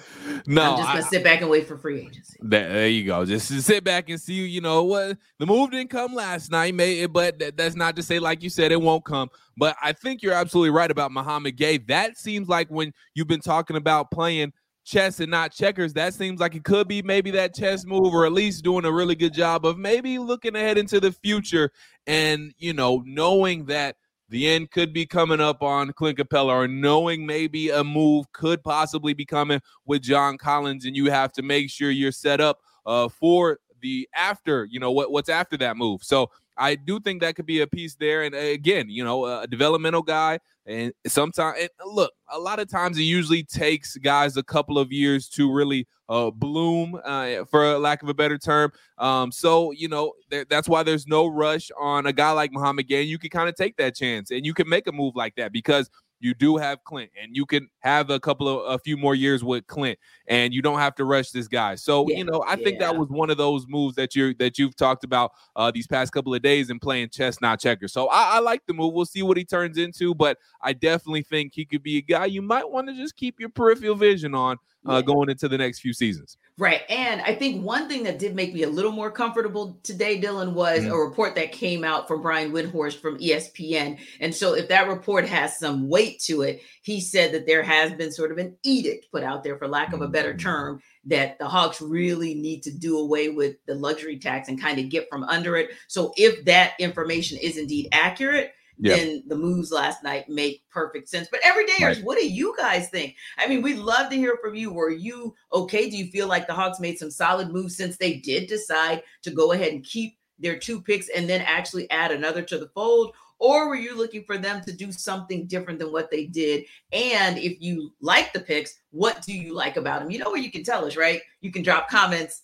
no, 0.48 0.62
I'm 0.62 0.78
just 0.78 0.88
gonna 0.89 1.04
sit 1.04 1.24
back 1.24 1.41
and 1.41 1.50
wait 1.50 1.67
for 1.67 1.78
free 1.78 2.02
agency. 2.02 2.39
There, 2.41 2.69
there 2.69 2.88
you 2.88 3.06
go. 3.06 3.26
Just 3.26 3.48
sit 3.63 3.84
back 3.84 4.10
and 4.10 4.19
see, 4.19 4.45
you 4.45 4.62
know, 4.62 4.84
what 4.84 5.17
the 5.38 5.45
move 5.45 5.72
didn't 5.72 5.89
come 5.89 6.13
last 6.13 6.52
night, 6.52 6.74
may 6.74 7.02
eh, 7.02 7.08
but 7.08 7.38
that, 7.39 7.58
that's 7.58 7.76
not 7.76 7.95
to 7.98 8.04
say, 8.04 8.19
like 8.19 8.41
you 8.43 8.50
said, 8.50 8.72
it 8.72 8.82
won't 8.82 9.06
come. 9.06 9.30
But 9.58 9.76
I 9.82 9.93
think 9.93 10.22
you're 10.22 10.34
absolutely 10.34 10.72
right 10.72 10.89
about 10.89 11.12
Mouhamed 11.12 11.58
Gueye. 11.58 11.86
That 11.88 12.17
seems 12.17 12.48
like 12.48 12.69
when 12.69 12.93
you've 13.13 13.28
been 13.28 13.41
talking 13.41 13.76
about 13.76 14.10
playing 14.12 14.54
chess 14.83 15.19
and 15.19 15.29
not 15.29 15.51
checkers, 15.51 15.93
that 15.93 16.13
seems 16.13 16.39
like 16.39 16.55
it 16.55 16.63
could 16.63 16.87
be 16.87 17.01
maybe 17.01 17.31
that 17.31 17.55
chess 17.55 17.85
move, 17.85 18.13
or 18.13 18.25
at 18.25 18.31
least 18.31 18.63
doing 18.63 18.85
a 18.85 18.91
really 18.91 19.15
good 19.15 19.33
job 19.33 19.65
of 19.65 19.77
maybe 19.77 20.17
looking 20.17 20.55
ahead 20.55 20.77
into 20.77 20.99
the 20.99 21.11
future 21.11 21.71
and 22.07 22.53
you 22.57 22.73
know, 22.73 23.03
knowing 23.05 23.65
that 23.65 23.95
the 24.29 24.47
end 24.47 24.69
could 24.71 24.93
be 24.93 25.05
coming 25.05 25.41
up 25.41 25.63
on 25.63 25.91
Clint 25.93 26.17
Capela, 26.17 26.49
or 26.49 26.67
knowing 26.67 27.25
maybe 27.25 27.69
a 27.69 27.83
move 27.83 28.31
could 28.31 28.63
possibly 28.63 29.13
be 29.13 29.25
coming 29.25 29.59
with 29.85 30.01
John 30.01 30.37
Collins, 30.37 30.85
and 30.85 30.95
you 30.95 31.09
have 31.09 31.31
to 31.33 31.41
make 31.41 31.69
sure 31.69 31.89
you're 31.89 32.11
set 32.11 32.39
up 32.39 32.59
uh, 32.85 33.09
for 33.09 33.59
the 33.81 34.07
after, 34.15 34.65
you 34.65 34.79
know, 34.79 34.91
what 34.91 35.11
what's 35.11 35.29
after 35.29 35.57
that 35.57 35.77
move. 35.77 36.03
So 36.03 36.29
I 36.60 36.76
do 36.76 37.00
think 37.00 37.22
that 37.22 37.36
could 37.36 37.45
be 37.45 37.62
a 37.62 37.67
piece 37.67 37.95
there. 37.95 38.24
And 38.24 38.36
uh, 38.36 38.39
again, 38.39 38.89
you 38.89 39.04
know, 39.04 39.26
a 39.26 39.48
developmental 39.48 40.02
guy, 40.02 40.39
and 40.65 40.91
sometimes, 41.08 41.58
and 41.60 41.69
look, 41.86 42.12
a 42.32 42.38
lot 42.38 42.60
of 42.60 42.69
times 42.69 42.98
it 42.98 43.04
usually 43.04 43.43
takes 43.43 43.95
guys 43.98 44.36
a 44.38 44.43
couple 44.43 44.78
of 44.78 44.91
years 44.91 45.30
to 45.30 45.52
really 45.52 45.88
uh, 46.10 46.30
bloom, 46.32 47.00
uh, 47.06 47.45
for 47.45 47.78
lack 47.80 48.04
of 48.04 48.10
a 48.10 48.13
better 48.13 48.38
term. 48.38 48.72
Um, 48.98 49.32
so 49.32 49.72
you 49.72 49.88
know 49.88 50.13
that's 50.50 50.67
why 50.67 50.84
there's 50.84 51.08
no 51.08 51.28
rush 51.28 51.72
on 51.80 52.06
a 52.06 52.13
guy 52.13 52.32
like 52.32 52.52
Mouhamed 52.52 52.88
Gueye. 52.88 53.08
You 53.08 53.17
can 53.17 53.30
kind 53.30 53.48
of 53.48 53.56
take 53.56 53.78
that 53.78 53.95
chance, 53.95 54.30
and 54.30 54.45
you 54.45 54.54
can 54.54 54.67
make 54.67 54.86
a 54.88 54.91
move 54.91 55.15
like 55.15 55.36
that 55.38 55.54
because 55.54 55.89
you 56.19 56.34
do 56.34 56.58
have 56.58 56.84
Clint, 56.84 57.12
and 57.21 57.36
you 57.36 57.45
can 57.45 57.69
have 57.79 58.10
a 58.10 58.19
couple 58.19 58.47
of 58.47 58.73
a 58.73 58.79
few 58.79 58.97
more 58.97 59.15
years 59.15 59.43
with 59.43 59.65
Clint, 59.67 59.97
and 60.27 60.53
you 60.53 60.62
don't 60.62 60.79
have 60.79 60.95
to 60.95 61.05
rush 61.05 61.32
this 61.32 61.47
guy. 61.47 61.75
So 61.75 62.05
Yeah, 62.10 62.17
you 62.17 62.25
know, 62.25 62.43
I 62.47 62.55
think 62.55 62.79
that 62.79 62.95
was 62.95 63.08
one 63.10 63.29
of 63.29 63.38
those 63.38 63.65
moves 63.67 63.95
that 63.95 64.15
you're 64.15 64.34
that 64.36 64.60
you've 64.60 64.75
talked 64.75 65.03
about 65.03 65.32
uh, 65.55 65.71
these 65.71 65.88
past 65.88 66.12
couple 66.12 66.34
of 66.34 66.41
days 66.41 66.69
and 66.69 66.82
playing 66.82 67.10
chess, 67.10 67.39
not 67.41 67.60
checkers. 67.60 67.93
So 67.93 68.08
I, 68.08 68.38
I 68.38 68.39
like 68.39 68.65
the 68.65 68.73
move. 68.73 68.93
We'll 68.93 69.05
see 69.05 69.23
what 69.23 69.38
he 69.38 69.45
turns 69.45 69.77
into, 69.77 70.13
but 70.13 70.38
I 70.62 70.73
definitely 70.73 71.23
think 71.23 71.53
he 71.53 71.65
could 71.65 71.84
be 71.84 71.97
a 71.97 72.01
guy 72.01 72.25
you 72.25 72.41
might 72.41 72.69
want 72.69 72.88
to 72.88 72.95
just 72.95 73.15
keep 73.15 73.39
your 73.39 73.49
peripheral 73.49 73.95
vision 73.95 74.36
on 74.36 74.58
uh, 74.88 74.95
Yeah. 74.95 75.01
going 75.01 75.29
into 75.29 75.47
the 75.47 75.58
next 75.58 75.79
few 75.79 75.93
seasons. 75.93 76.38
Right. 76.60 76.82
And 76.89 77.22
I 77.22 77.36
think 77.36 77.63
one 77.63 77.88
thing 77.88 78.04
that 78.04 78.19
did 78.19 78.36
make 78.36 78.54
me 78.54 78.63
a 78.63 78.69
little 78.69 78.91
more 78.91 79.10
comfortable 79.10 79.80
today, 79.82 80.19
Dylan, 80.19 80.52
was 80.52 80.82
Mhm. 80.82 80.91
a 80.91 80.98
report 80.98 81.36
that 81.36 81.54
came 81.54 81.86
out 81.86 82.06
from 82.06 82.22
Brian 82.22 82.52
Windhorst 82.52 83.00
from 83.00 83.17
ESPN. 83.17 83.98
And 84.19 84.36
so 84.36 84.56
if 84.56 84.67
that 84.67 84.89
report 84.89 85.26
has 85.26 85.58
some 85.58 85.88
weight 85.88 86.19
to 86.26 86.41
it, 86.41 86.62
he 86.82 87.00
said 87.00 87.32
that 87.32 87.48
there 87.48 87.63
has 87.63 87.93
been 87.93 88.12
sort 88.12 88.34
of 88.34 88.39
an 88.39 88.58
edict 88.63 89.06
put 89.10 89.24
out 89.24 89.45
there, 89.45 89.58
for 89.58 89.69
lack 89.69 89.93
of 89.93 90.02
a 90.02 90.10
better 90.10 90.34
Mhm. 90.34 90.39
term, 90.41 90.82
that 91.06 91.39
the 91.39 91.48
Hawks 91.48 91.80
really 91.80 92.36
need 92.36 92.63
to 92.63 92.72
do 92.72 92.98
away 92.98 93.30
with 93.30 93.56
the 93.65 93.76
luxury 93.76 94.19
tax 94.19 94.50
and 94.50 94.60
kind 94.62 94.80
of 94.80 94.89
get 94.89 95.08
from 95.10 95.24
under 95.24 95.56
it. 95.56 95.69
So 95.88 96.12
if 96.17 96.43
that 96.43 96.74
information 96.78 97.38
is 97.38 97.56
indeed 97.56 97.88
accurate, 97.93 98.52
Yeah. 98.81 98.95
then 98.95 99.23
the 99.27 99.35
moves 99.35 99.71
last 99.71 100.03
night 100.03 100.29
make 100.29 100.63
perfect 100.69 101.09
sense. 101.09 101.27
But 101.29 101.41
everydayers, 101.41 102.01
what 102.03 102.17
do 102.17 102.27
you 102.27 102.55
guys 102.57 102.89
think? 102.89 103.15
I 103.37 103.47
mean, 103.47 103.61
we'd 103.61 103.77
love 103.77 104.09
to 104.09 104.15
hear 104.15 104.37
from 104.41 104.55
you. 104.55 104.71
Were 104.71 104.89
you 104.89 105.35
okay? 105.51 105.89
Do 105.89 105.97
you 105.97 106.09
feel 106.11 106.27
like 106.27 106.47
the 106.47 106.53
Hawks 106.53 106.79
made 106.79 106.97
some 106.97 107.11
solid 107.11 107.49
moves 107.49 107.75
since 107.75 107.97
they 107.97 108.15
did 108.15 108.47
decide 108.47 109.03
to 109.23 109.31
go 109.31 109.51
ahead 109.51 109.73
and 109.73 109.83
keep 109.83 110.17
their 110.39 110.57
two 110.57 110.81
picks 110.81 111.09
and 111.09 111.29
then 111.29 111.41
actually 111.41 111.89
add 111.91 112.11
another 112.11 112.41
to 112.43 112.57
the 112.57 112.69
fold? 112.69 113.13
Or 113.39 113.69
were 113.69 113.75
you 113.75 113.97
looking 113.97 114.23
for 114.25 114.37
them 114.37 114.61
to 114.63 114.73
do 114.73 114.91
something 114.91 115.47
different 115.47 115.79
than 115.79 115.91
what 115.91 116.11
they 116.11 116.25
did? 116.25 116.65
And 116.91 117.37
if 117.37 117.61
you 117.61 117.93
like 118.01 118.33
the 118.33 118.41
picks, 118.41 118.79
what 118.91 119.21
do 119.21 119.33
you 119.33 119.53
like 119.53 119.77
about 119.77 120.01
them? 120.01 120.11
You 120.11 120.19
know 120.19 120.29
where 120.29 120.41
you 120.41 120.51
can 120.51 120.63
tell 120.63 120.85
us, 120.85 120.97
right? 120.97 121.21
You 121.41 121.51
can 121.51 121.63
drop 121.63 121.89
comments 121.89 122.43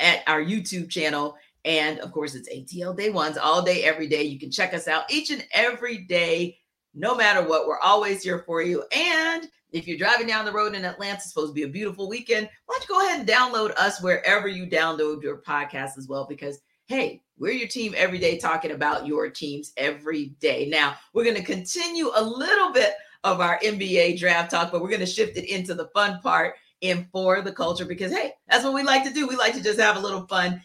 at 0.00 0.22
our 0.26 0.42
YouTube 0.42 0.90
channel. 0.90 1.36
And 1.64 1.98
of 2.00 2.12
course, 2.12 2.34
it's 2.34 2.48
ATL 2.48 2.96
Day 2.96 3.10
Ones 3.10 3.38
all 3.38 3.62
day, 3.62 3.84
every 3.84 4.06
day. 4.06 4.22
You 4.22 4.38
can 4.38 4.50
check 4.50 4.74
us 4.74 4.88
out 4.88 5.10
each 5.10 5.30
and 5.30 5.44
every 5.52 5.98
day, 5.98 6.58
no 6.94 7.14
matter 7.14 7.46
what. 7.46 7.66
We're 7.66 7.80
always 7.80 8.22
here 8.22 8.40
for 8.40 8.62
you. 8.62 8.84
And 8.92 9.48
if 9.72 9.88
you're 9.88 9.98
driving 9.98 10.26
down 10.26 10.44
the 10.44 10.52
road 10.52 10.74
in 10.74 10.84
Atlanta, 10.84 11.16
it's 11.16 11.28
supposed 11.28 11.50
to 11.50 11.54
be 11.54 11.62
a 11.62 11.68
beautiful 11.68 12.08
weekend. 12.08 12.48
Why 12.66 12.78
don't 12.78 12.88
you 12.88 12.94
go 12.94 13.06
ahead 13.06 13.20
and 13.20 13.28
download 13.28 13.74
us 13.76 14.02
wherever 14.02 14.46
you 14.46 14.66
download 14.66 15.22
your 15.22 15.38
podcast 15.38 15.98
as 15.98 16.06
well? 16.08 16.26
Because 16.28 16.60
hey, 16.86 17.22
we're 17.38 17.52
your 17.52 17.68
team 17.68 17.94
every 17.96 18.18
day 18.18 18.38
talking 18.38 18.72
about 18.72 19.06
your 19.06 19.30
teams 19.30 19.72
every 19.76 20.26
day. 20.40 20.68
Now, 20.68 20.96
we're 21.12 21.24
going 21.24 21.36
to 21.36 21.42
continue 21.42 22.10
a 22.14 22.22
little 22.22 22.72
bit 22.72 22.94
of 23.24 23.40
our 23.40 23.58
NBA 23.60 24.18
draft 24.18 24.50
talk, 24.50 24.70
but 24.70 24.82
we're 24.82 24.88
going 24.88 25.00
to 25.00 25.06
shift 25.06 25.36
it 25.38 25.48
into 25.48 25.74
the 25.74 25.88
fun 25.88 26.20
part 26.20 26.54
and 26.82 27.06
for 27.10 27.40
the 27.40 27.52
culture 27.52 27.86
because 27.86 28.12
hey, 28.12 28.32
that's 28.48 28.64
what 28.64 28.74
we 28.74 28.82
like 28.82 29.04
to 29.04 29.12
do. 29.12 29.26
We 29.26 29.36
like 29.36 29.54
to 29.54 29.62
just 29.62 29.80
have 29.80 29.96
a 29.96 30.00
little 30.00 30.26
fun, 30.26 30.60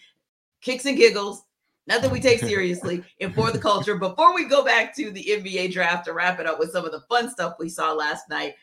kicks 0.62 0.86
and 0.86 0.98
giggles, 0.98 1.44
nothing 1.88 2.12
we 2.12 2.20
take 2.20 2.40
seriously 2.52 3.04
and 3.22 3.34
for 3.34 3.52
the 3.52 3.60
culture. 3.60 3.96
Before 3.98 4.34
we 4.34 4.46
go 4.46 4.64
back 4.64 4.96
to 4.96 5.12
the 5.12 5.24
NBA 5.24 5.72
draft 5.72 6.06
to 6.06 6.14
wrap 6.14 6.40
it 6.40 6.46
up 6.48 6.60
with 6.60 6.72
some 6.72 6.86
of 6.86 6.92
the 6.92 7.02
fun 7.02 7.30
stuff 7.30 7.56
we 7.60 7.70
saw 7.70 7.94
last 7.94 8.30
night, 8.30 8.56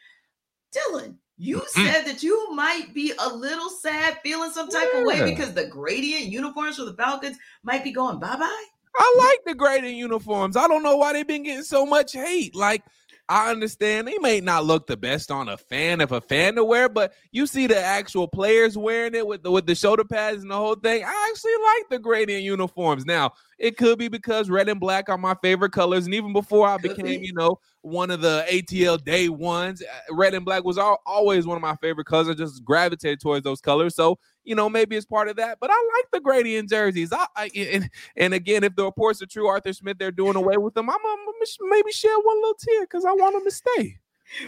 Dylan, 0.73 1.17
you 1.39 1.59
Mm. 1.59 1.69
said 1.69 2.03
that 2.07 2.23
you 2.23 2.53
might 2.55 2.95
be 2.95 3.13
a 3.19 3.29
little 3.29 3.69
sad, 3.69 4.19
feeling 4.23 4.51
some 4.51 4.69
type 4.69 4.89
of 4.95 5.05
way 5.05 5.23
because 5.23 5.53
the 5.53 5.67
gradient 5.67 6.25
uniforms 6.25 6.77
for 6.77 6.85
the 6.85 6.95
Falcons 6.95 7.37
might 7.63 7.85
be 7.85 7.93
going 7.93 8.19
bye 8.19 8.37
bye. 8.37 8.65
I 8.99 9.15
like 9.19 9.45
the 9.45 9.55
graded 9.55 9.93
uniforms. 9.95 10.57
I 10.57 10.67
don't 10.67 10.83
know 10.83 10.97
why 10.97 11.13
they've 11.13 11.27
been 11.27 11.43
getting 11.43 11.65
so 11.65 11.85
much 11.85 12.15
hate. 12.15 12.55
Like, 12.55 12.83
I 13.29 13.51
understand 13.51 14.07
they 14.07 14.19
may 14.19 14.41
not 14.41 14.65
look 14.65 14.87
the 14.87 14.97
best 14.97 15.33
on 15.33 15.49
a 15.49 15.57
fan 15.57 16.01
if 16.01 16.13
a 16.13 16.21
fan 16.21 16.55
to 16.55 16.65
wear, 16.65 16.89
but 16.89 17.13
you 17.33 17.47
see 17.47 17.67
the 17.67 17.79
actual 17.79 18.29
players 18.29 18.79
wearing 18.79 19.15
it 19.15 19.27
with 19.27 19.43
the 19.43 19.51
with 19.51 19.67
the 19.67 19.75
shoulder 19.75 20.05
pads 20.05 20.43
and 20.43 20.51
the 20.51 20.57
whole 20.57 20.77
thing. 20.77 21.03
I 21.05 21.29
actually 21.31 21.53
like 21.55 21.91
the 21.91 21.99
gradient 21.99 22.45
uniforms. 22.45 23.05
Now, 23.05 23.33
it 23.59 23.77
could 23.77 23.99
be 23.99 24.07
because 24.09 24.49
red 24.49 24.69
and 24.69 24.79
black 24.79 25.09
are 25.09 25.19
my 25.19 25.35
favorite 25.43 25.73
colors, 25.73 26.05
and 26.05 26.15
even 26.15 26.33
before 26.33 26.69
I 26.69 26.79
Could 26.79 26.97
became, 26.97 27.21
be. 27.21 27.27
you 27.27 27.33
know, 27.35 27.59
one 27.83 28.13
of 28.13 28.21
the 28.21 28.45
ATL 28.49 29.03
day 29.03 29.29
ones, 29.29 29.83
uh, 29.83 30.15
red 30.15 30.35
and 30.35 30.45
black 30.45 30.63
was 30.63 30.79
al- 30.79 31.01
always 31.05 31.47
one 31.47 31.57
of 31.57 31.63
my 31.63 31.75
favorite 31.77 32.07
colors. 32.07 32.29
I 32.29 32.35
just 32.35 32.65
gravitated 32.65 33.21
towards 33.21 33.43
those 33.43 33.61
colors. 33.61 33.97
So, 33.97 34.19
you 34.47 34.55
know, 34.55 34.69
maybe 34.69 34.97
it's 34.97 35.07
part 35.07 35.29
of 35.29 35.37
that. 35.37 35.59
But 35.61 35.71
I 35.73 35.91
like 35.97 36.11
the 36.13 36.21
gradient 36.21 36.69
jerseys. 36.71 37.13
I, 37.13 37.27
I 37.37 37.51
and, 37.57 37.91
and 38.17 38.35
again, 38.35 38.65
if 38.65 38.77
the 38.77 38.85
reports 38.85 39.21
are 39.23 39.27
true, 39.27 39.47
Arthur 39.47 39.73
Smith, 39.73 39.99
they're 39.99 40.11
doing 40.11 40.37
away 40.37 40.57
with 40.57 40.75
them. 40.75 40.89
I'm 40.89 40.97
gonna 41.03 41.33
maybe 41.71 41.93
shed 41.93 42.17
one 42.23 42.37
little 42.37 42.55
tear 42.59 42.83
because 42.83 43.05
I 43.05 43.13
want 43.13 43.35
them 43.35 43.45
to 43.45 43.51
stay. 43.51 43.99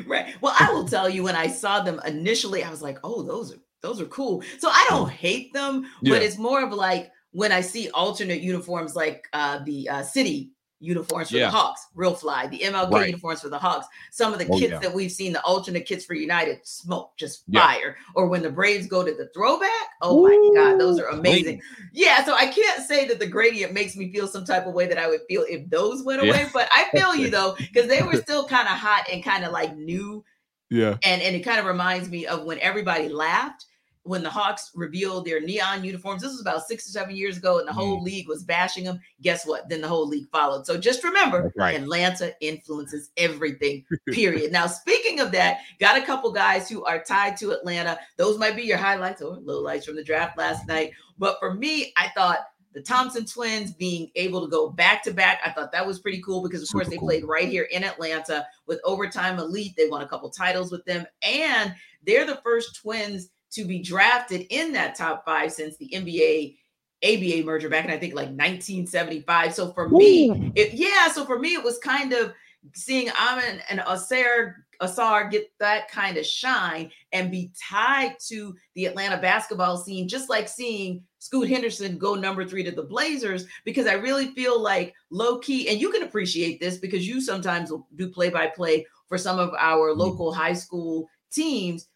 Right. 0.08 0.34
Well, 0.40 0.56
I 0.58 0.72
will 0.72 0.84
tell 0.88 1.08
you 1.08 1.22
when 1.22 1.36
I 1.36 1.46
saw 1.46 1.80
them 1.80 2.00
initially, 2.04 2.64
I 2.64 2.70
was 2.70 2.82
like, 2.82 2.98
oh, 3.04 3.22
those 3.22 3.52
are 3.54 3.58
those 3.80 4.00
are 4.00 4.06
cool. 4.06 4.42
So 4.58 4.68
I 4.68 4.84
don't 4.88 5.08
hate 5.08 5.52
them, 5.52 5.86
Yeah. 6.02 6.14
but 6.14 6.22
it's 6.22 6.36
more 6.36 6.64
of 6.64 6.72
like 6.72 7.12
when 7.30 7.52
I 7.52 7.60
see 7.60 7.88
alternate 7.90 8.40
uniforms 8.40 8.96
like 8.96 9.28
uh 9.32 9.60
the 9.64 9.88
uh 9.88 10.02
city 10.02 10.50
uniforms 10.80 11.30
for 11.30 11.36
Yeah. 11.36 11.46
the 11.46 11.50
Hawks, 11.56 11.86
real 11.94 12.14
fly. 12.14 12.46
The 12.46 12.62
MLK 12.62 12.90
Right. 12.92 13.06
uniforms 13.06 13.40
for 13.40 13.48
the 13.48 13.58
Hawks. 13.58 13.86
Some 14.12 14.32
of 14.32 14.38
the 14.38 14.46
Oh, 14.48 14.58
kits 14.58 14.72
yeah. 14.72 14.78
that 14.78 14.94
we've 14.94 15.10
seen, 15.10 15.32
the 15.32 15.42
alternate 15.42 15.86
kits 15.86 16.04
for 16.04 16.14
United, 16.14 16.60
smoke, 16.64 17.16
just 17.16 17.42
Yeah. 17.48 17.60
fire. 17.66 17.96
Or 18.14 18.26
when 18.28 18.42
the 18.42 18.50
Braves 18.50 18.86
go 18.86 19.04
to 19.04 19.12
the 19.12 19.28
throwback, 19.34 19.88
oh 20.02 20.22
my 20.26 20.60
God, 20.62 20.78
those 20.78 20.98
are 21.00 21.08
Ooh, 21.08 21.18
amazing. 21.18 21.60
Yeah, 21.92 22.24
so 22.24 22.34
I 22.34 22.46
can't 22.46 22.86
say 22.86 23.06
that 23.08 23.18
the 23.18 23.26
gradient 23.26 23.72
makes 23.72 23.96
me 23.96 24.12
feel 24.12 24.28
some 24.28 24.44
type 24.44 24.66
of 24.66 24.74
way 24.74 24.86
that 24.86 24.98
I 24.98 25.08
would 25.08 25.22
feel 25.28 25.44
if 25.48 25.68
those 25.68 26.02
went 26.04 26.22
away, 26.22 26.46
but 26.52 26.68
I 26.70 26.84
feel 26.94 27.14
you 27.16 27.28
though, 27.30 27.56
because 27.58 27.88
they 27.88 28.02
were 28.02 28.16
still 28.16 28.46
kind 28.46 28.68
of 28.68 28.74
hot 28.74 29.08
and 29.12 29.24
kind 29.24 29.44
of 29.44 29.52
like 29.52 29.76
new 29.76 30.24
Yeah. 30.70 30.96
and 31.02 31.22
and 31.22 31.34
it 31.34 31.40
kind 31.40 31.58
of 31.58 31.64
reminds 31.66 32.08
me 32.08 32.26
of 32.26 32.44
when 32.44 32.58
everybody 32.60 33.08
laughed 33.08 33.64
when 34.08 34.22
the 34.22 34.30
Hawks 34.30 34.70
revealed 34.74 35.26
their 35.26 35.40
neon 35.40 35.84
uniforms. 35.84 36.22
This 36.22 36.32
was 36.32 36.40
about 36.40 36.66
six 36.66 36.88
or 36.88 36.92
seven 36.92 37.14
years 37.14 37.36
ago, 37.36 37.58
and 37.58 37.68
the 37.68 37.72
whole 37.72 38.00
mm. 38.00 38.04
league 38.04 38.26
was 38.26 38.42
bashing 38.42 38.84
them. 38.84 38.98
Guess 39.20 39.46
what? 39.46 39.68
Then 39.68 39.82
the 39.82 39.88
whole 39.88 40.08
league 40.08 40.30
followed. 40.32 40.66
So 40.66 40.78
just 40.78 41.04
remember, 41.04 41.52
right. 41.56 41.78
Atlanta 41.78 42.32
influences 42.40 43.10
everything. 43.18 43.84
Period. 44.10 44.50
now, 44.50 44.66
speaking 44.66 45.20
of 45.20 45.30
that, 45.32 45.58
got 45.78 46.00
a 46.00 46.04
couple 46.04 46.32
guys 46.32 46.68
who 46.68 46.84
are 46.84 47.02
tied 47.02 47.36
to 47.38 47.52
Atlanta. 47.52 47.98
Those 48.16 48.38
might 48.38 48.56
be 48.56 48.62
your 48.62 48.78
highlights 48.78 49.20
oh, 49.20 49.34
or 49.34 49.36
lowlights 49.36 49.84
from 49.84 49.96
the 49.96 50.04
draft 50.04 50.38
last 50.38 50.66
night. 50.66 50.92
But 51.18 51.38
for 51.38 51.54
me, 51.54 51.92
I 51.96 52.08
thought. 52.08 52.40
The 52.74 52.82
Thompson 52.82 53.24
twins 53.24 53.72
being 53.72 54.10
able 54.14 54.42
to 54.42 54.46
go 54.46 54.68
back 54.68 55.02
to 55.04 55.10
back, 55.10 55.40
I 55.44 55.50
thought 55.50 55.72
that 55.72 55.86
was 55.86 55.98
pretty 55.98 56.20
cool 56.20 56.42
because, 56.42 56.62
of 56.62 56.68
course, 56.68 56.86
they 56.86 56.98
cool. 56.98 57.08
played 57.08 57.24
right 57.24 57.48
here 57.48 57.64
in 57.72 57.82
Atlanta 57.82 58.46
with 58.66 58.78
Overtime 58.84 59.38
Elite. 59.38 59.72
They 59.76 59.88
won 59.88 60.02
a 60.02 60.06
couple 60.06 60.28
titles 60.30 60.70
with 60.70 60.84
them, 60.84 61.04
and 61.22 61.74
they're 62.06 62.26
the 62.26 62.40
first 62.44 62.76
twins 62.76 63.30
to 63.52 63.64
be 63.64 63.80
drafted 63.80 64.46
in 64.50 64.72
that 64.72 64.94
top 64.94 65.24
five 65.24 65.52
since 65.52 65.76
the 65.76 65.90
NBA 65.94 66.56
ABA 67.04 67.46
merger 67.46 67.68
back 67.68 67.84
in 67.84 67.90
I 67.90 67.98
think 67.98 68.14
like 68.14 68.28
1975. 68.28 69.54
So 69.54 69.72
for 69.72 69.88
me, 69.88 70.52
it, 70.54 70.74
yeah, 70.74 71.08
so 71.08 71.24
for 71.24 71.38
me 71.38 71.54
it 71.54 71.62
was 71.62 71.78
kind 71.78 72.12
of 72.12 72.32
seeing 72.74 73.08
Amen 73.10 73.60
and 73.70 73.80
Ausar 73.80 74.54
Ausar 74.82 75.30
get 75.30 75.50
that 75.58 75.90
kind 75.90 76.16
of 76.16 76.26
shine 76.26 76.90
and 77.12 77.30
be 77.30 77.50
tied 77.68 78.16
to 78.28 78.54
the 78.74 78.86
Atlanta 78.86 79.16
basketball 79.16 79.76
scene, 79.76 80.08
just 80.08 80.30
like 80.30 80.48
seeing 80.48 81.02
Scoot 81.18 81.48
Henderson 81.48 81.98
go 81.98 82.14
number 82.14 82.44
three 82.44 82.62
to 82.62 82.70
the 82.70 82.82
Blazers, 82.82 83.46
because 83.64 83.86
I 83.86 83.94
really 83.94 84.28
feel 84.34 84.60
like 84.60 84.94
low 85.10 85.38
key, 85.38 85.68
and 85.68 85.80
you 85.80 85.90
can 85.90 86.04
appreciate 86.04 86.60
this 86.60 86.76
because 86.76 87.06
you 87.06 87.20
sometimes 87.20 87.70
will 87.70 87.88
do 87.96 88.08
play 88.08 88.30
by 88.30 88.46
play 88.46 88.86
for 89.08 89.18
some 89.18 89.38
of 89.38 89.52
our 89.58 89.92
mm. 89.92 89.96
local 89.96 90.32
high 90.32 90.52
school 90.52 91.08
teams. 91.30 91.88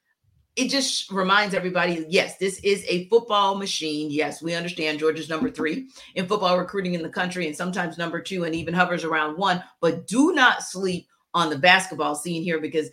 It 0.54 0.68
just 0.68 1.10
reminds 1.10 1.54
everybody 1.54 2.04
yes, 2.08 2.36
this 2.36 2.58
is 2.60 2.84
a 2.88 3.08
football 3.08 3.54
machine. 3.54 4.10
Yes, 4.10 4.42
we 4.42 4.54
understand 4.54 4.98
Georgia's 4.98 5.30
number 5.30 5.50
three 5.50 5.88
in 6.14 6.26
football 6.26 6.58
recruiting 6.58 6.92
in 6.94 7.02
the 7.02 7.08
country 7.08 7.46
and 7.46 7.56
sometimes 7.56 7.96
number 7.96 8.20
two 8.20 8.44
and 8.44 8.54
even 8.54 8.74
hovers 8.74 9.02
around 9.04 9.38
one. 9.38 9.64
But 9.80 10.06
do 10.06 10.34
not 10.34 10.62
sleep 10.62 11.06
on 11.32 11.48
the 11.48 11.56
basketball 11.58 12.14
scene 12.14 12.42
here 12.42 12.60
because 12.60 12.90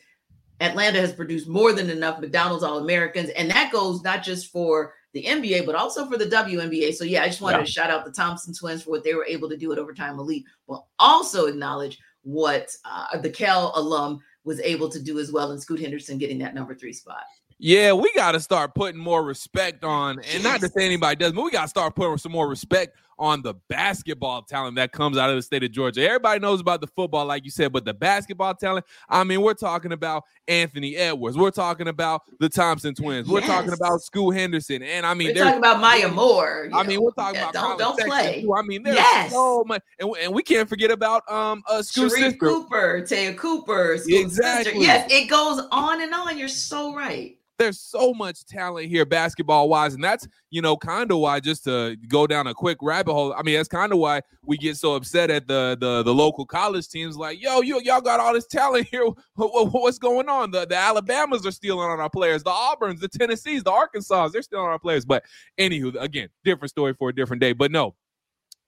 Atlanta 0.61 0.99
has 1.01 1.13
produced 1.13 1.47
more 1.49 1.73
than 1.73 1.89
enough 1.89 2.19
McDonald's 2.19 2.63
All 2.63 2.77
Americans. 2.79 3.29
And 3.31 3.49
that 3.51 3.71
goes 3.73 4.01
not 4.03 4.23
just 4.23 4.51
for 4.51 4.93
the 5.13 5.23
NBA, 5.23 5.65
but 5.65 5.75
also 5.75 6.05
for 6.09 6.17
the 6.17 6.25
WNBA. 6.25 6.93
So, 6.93 7.03
yeah, 7.03 7.23
I 7.23 7.27
just 7.27 7.41
wanted 7.41 7.59
Yeah. 7.59 7.65
to 7.65 7.71
shout 7.71 7.89
out 7.89 8.05
the 8.05 8.11
Thompson 8.11 8.53
twins 8.53 8.83
for 8.83 8.91
what 8.91 9.03
they 9.03 9.15
were 9.15 9.25
able 9.25 9.49
to 9.49 9.57
do 9.57 9.71
at 9.73 9.79
Overtime 9.79 10.19
Elite, 10.19 10.45
but 10.67 10.83
also 10.99 11.45
acknowledge 11.47 11.99
what 12.21 12.69
uh, 12.85 13.17
the 13.17 13.29
Cal 13.29 13.73
alum 13.75 14.19
was 14.43 14.59
able 14.61 14.89
to 14.89 15.01
do 15.01 15.19
as 15.19 15.31
well, 15.31 15.51
and 15.51 15.61
Scoot 15.61 15.79
Henderson 15.79 16.17
getting 16.17 16.39
that 16.39 16.53
number 16.53 16.75
three 16.75 16.93
spot. 16.93 17.23
Yeah, 17.61 17.91
we 17.91 18.11
got 18.13 18.31
to 18.31 18.39
start 18.39 18.73
putting 18.73 18.99
more 18.99 19.21
respect 19.23 19.83
on, 19.83 20.19
and 20.33 20.41
not 20.43 20.61
to 20.61 20.69
say 20.69 20.85
anybody 20.85 21.17
does, 21.17 21.33
but 21.33 21.43
we 21.43 21.51
got 21.51 21.63
to 21.63 21.67
start 21.67 21.93
putting 21.93 22.17
some 22.17 22.31
more 22.31 22.47
respect 22.47 22.95
on 23.17 23.41
the 23.41 23.53
basketball 23.67 24.41
talent 24.43 24.77
that 24.77 24.93
comes 24.93 25.17
out 25.17 25.29
of 25.29 25.35
the 25.35 25.41
state 25.41 25.61
of 25.61 25.69
Georgia. 25.73 26.01
Everybody 26.07 26.39
knows 26.39 26.61
about 26.61 26.79
the 26.79 26.87
football, 26.87 27.25
like 27.25 27.43
you 27.43 27.51
said, 27.51 27.73
but 27.73 27.83
the 27.83 27.93
basketball 27.93 28.55
talent, 28.55 28.85
I 29.09 29.25
mean, 29.25 29.41
we're 29.41 29.55
talking 29.55 29.91
about 29.91 30.23
Anthony 30.47 30.95
Edwards. 30.95 31.35
We're 31.37 31.51
talking 31.51 31.89
about 31.89 32.21
the 32.39 32.47
Thompson 32.47 32.95
twins. 32.95 33.27
We're 33.27 33.41
talking 33.41 33.73
about 33.73 34.01
Scoot 34.03 34.35
Henderson. 34.35 34.81
And 34.81 35.05
I 35.05 35.13
mean, 35.15 35.33
We're 35.35 35.43
talking 35.43 35.59
about 35.59 35.81
Maya 35.81 36.07
Moore. 36.07 36.69
I 36.73 36.83
mean, 36.83 36.95
know. 36.95 37.01
we're 37.01 37.11
talking 37.11 37.41
Yeah, 37.41 37.49
about 37.49 37.77
don't 37.77 37.97
don't 37.97 38.07
play. 38.09 38.41
too. 38.41 38.55
I 38.55 38.61
mean, 38.61 38.83
there's 38.83 38.95
Yes. 38.95 39.33
so 39.33 39.65
much, 39.67 39.83
and, 39.99 40.09
and 40.21 40.33
we 40.33 40.41
can't 40.41 40.69
forget 40.69 40.89
about 40.89 41.29
um 41.29 41.61
uh 41.67 41.81
sister. 41.81 42.31
Cooper, 42.31 43.01
Te'a 43.05 43.33
Cooper, 43.33 43.97
sister. 43.97 44.13
Exactly. 44.17 44.81
Yes, 44.85 45.11
it 45.11 45.29
goes 45.29 45.61
on 45.73 46.01
and 46.01 46.13
on. 46.13 46.37
You're 46.37 46.47
so 46.47 46.95
right. 46.95 47.35
There's 47.59 47.79
so 47.79 48.13
much 48.13 48.45
talent 48.45 48.87
here 48.87 49.05
basketball 49.05 49.69
wise 49.69 49.93
and 49.93 50.03
that's 50.03 50.27
you 50.49 50.61
know 50.61 50.75
kind 50.77 51.11
of 51.11 51.19
why 51.19 51.39
just 51.39 51.65
to 51.65 51.95
go 52.07 52.25
down 52.25 52.47
a 52.47 52.53
quick 52.53 52.77
rabbit 52.81 53.13
hole 53.13 53.33
i 53.37 53.43
mean 53.43 53.55
that's 53.55 53.67
kind 53.67 53.91
of 53.91 53.99
why 53.99 54.21
we 54.43 54.57
get 54.57 54.77
so 54.77 54.95
upset 54.95 55.29
at 55.29 55.47
the 55.47 55.77
the, 55.79 56.01
the 56.03 56.13
local 56.13 56.45
college 56.45 56.87
teams 56.87 57.17
like 57.17 57.41
yo 57.41 57.61
you, 57.61 57.79
y'all 57.83 58.01
got 58.01 58.19
all 58.19 58.33
this 58.33 58.47
talent 58.47 58.87
here. 58.89 59.05
What- 59.05 59.53
what- 59.53 59.71
what's 59.73 59.99
going 59.99 60.29
on? 60.29 60.51
The, 60.51 60.65
the 60.65 60.75
alabamas 60.75 61.45
are 61.45 61.51
stealing 61.51 61.87
on 61.89 61.99
our 61.99 62.09
players. 62.09 62.43
The 62.43 62.49
auburns 62.49 62.99
the 62.99 63.07
tennessees 63.07 63.63
the 63.63 63.71
arkansas 63.71 64.29
they're 64.29 64.41
stealing 64.41 64.65
on 64.65 64.71
our 64.71 64.79
players. 64.79 65.05
But 65.05 65.23
anywho 65.59 66.01
again 66.01 66.29
different 66.43 66.69
story 66.71 66.93
for 66.93 67.09
a 67.09 67.15
different 67.15 67.41
day. 67.41 67.53
But 67.53 67.71
no 67.71 67.95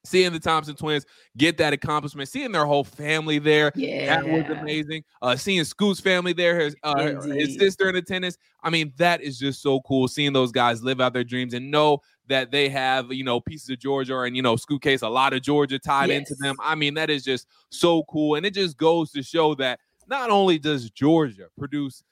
seeing 0.04 0.32
the 0.34 0.40
thompson 0.40 0.76
twins 0.76 1.06
get 1.38 1.58
that 1.58 1.74
accomplishment 1.74 2.28
seeing 2.28 2.52
their 2.52 2.66
whole 2.66 2.84
family 2.84 3.38
there 3.40 3.72
Yeah. 3.76 4.22
that 4.22 4.28
was 4.28 4.58
amazing. 4.58 5.04
Uh, 5.22 5.36
seeing 5.36 5.64
Scoot's 5.64 6.00
family 6.00 6.34
there, 6.34 6.60
his, 6.60 6.76
uh, 6.84 7.22
his 7.22 7.56
sister 7.58 7.88
in 7.90 7.96
attendance. 7.96 8.38
I 8.64 8.70
mean, 8.72 8.92
that 8.98 9.22
is 9.22 9.38
just 9.38 9.62
so 9.62 9.82
cool. 9.82 10.08
Seeing 10.08 10.34
those 10.34 10.52
guys 10.52 10.84
live 10.84 11.00
out 11.00 11.14
their 11.14 11.24
dreams 11.24 11.54
and 11.54 11.70
know 11.70 12.00
that 12.28 12.50
they 12.52 12.70
have, 12.70 13.12
you 13.12 13.24
know, 13.24 13.40
pieces 13.40 13.70
of 13.70 13.80
Georgia 13.80 14.20
and 14.22 14.36
you 14.36 14.42
know, 14.42 14.56
Scoot 14.56 14.82
case, 14.82 15.02
a 15.04 15.10
lot 15.10 15.34
of 15.34 15.42
Georgia 15.42 15.78
tied 15.80 16.10
into 16.10 16.36
them. 16.36 16.56
I 16.60 16.76
mean, 16.76 16.94
that 16.96 17.10
is 17.10 17.24
just 17.24 17.48
so 17.70 18.04
cool, 18.10 18.36
and 18.36 18.46
it 18.46 18.54
just 18.54 18.78
goes 18.78 19.12
to 19.12 19.22
show 19.24 19.54
that 19.56 19.80
not 20.08 20.30
only 20.30 20.58
does 20.58 20.90
Georgia 20.90 21.48
produce 21.58 22.04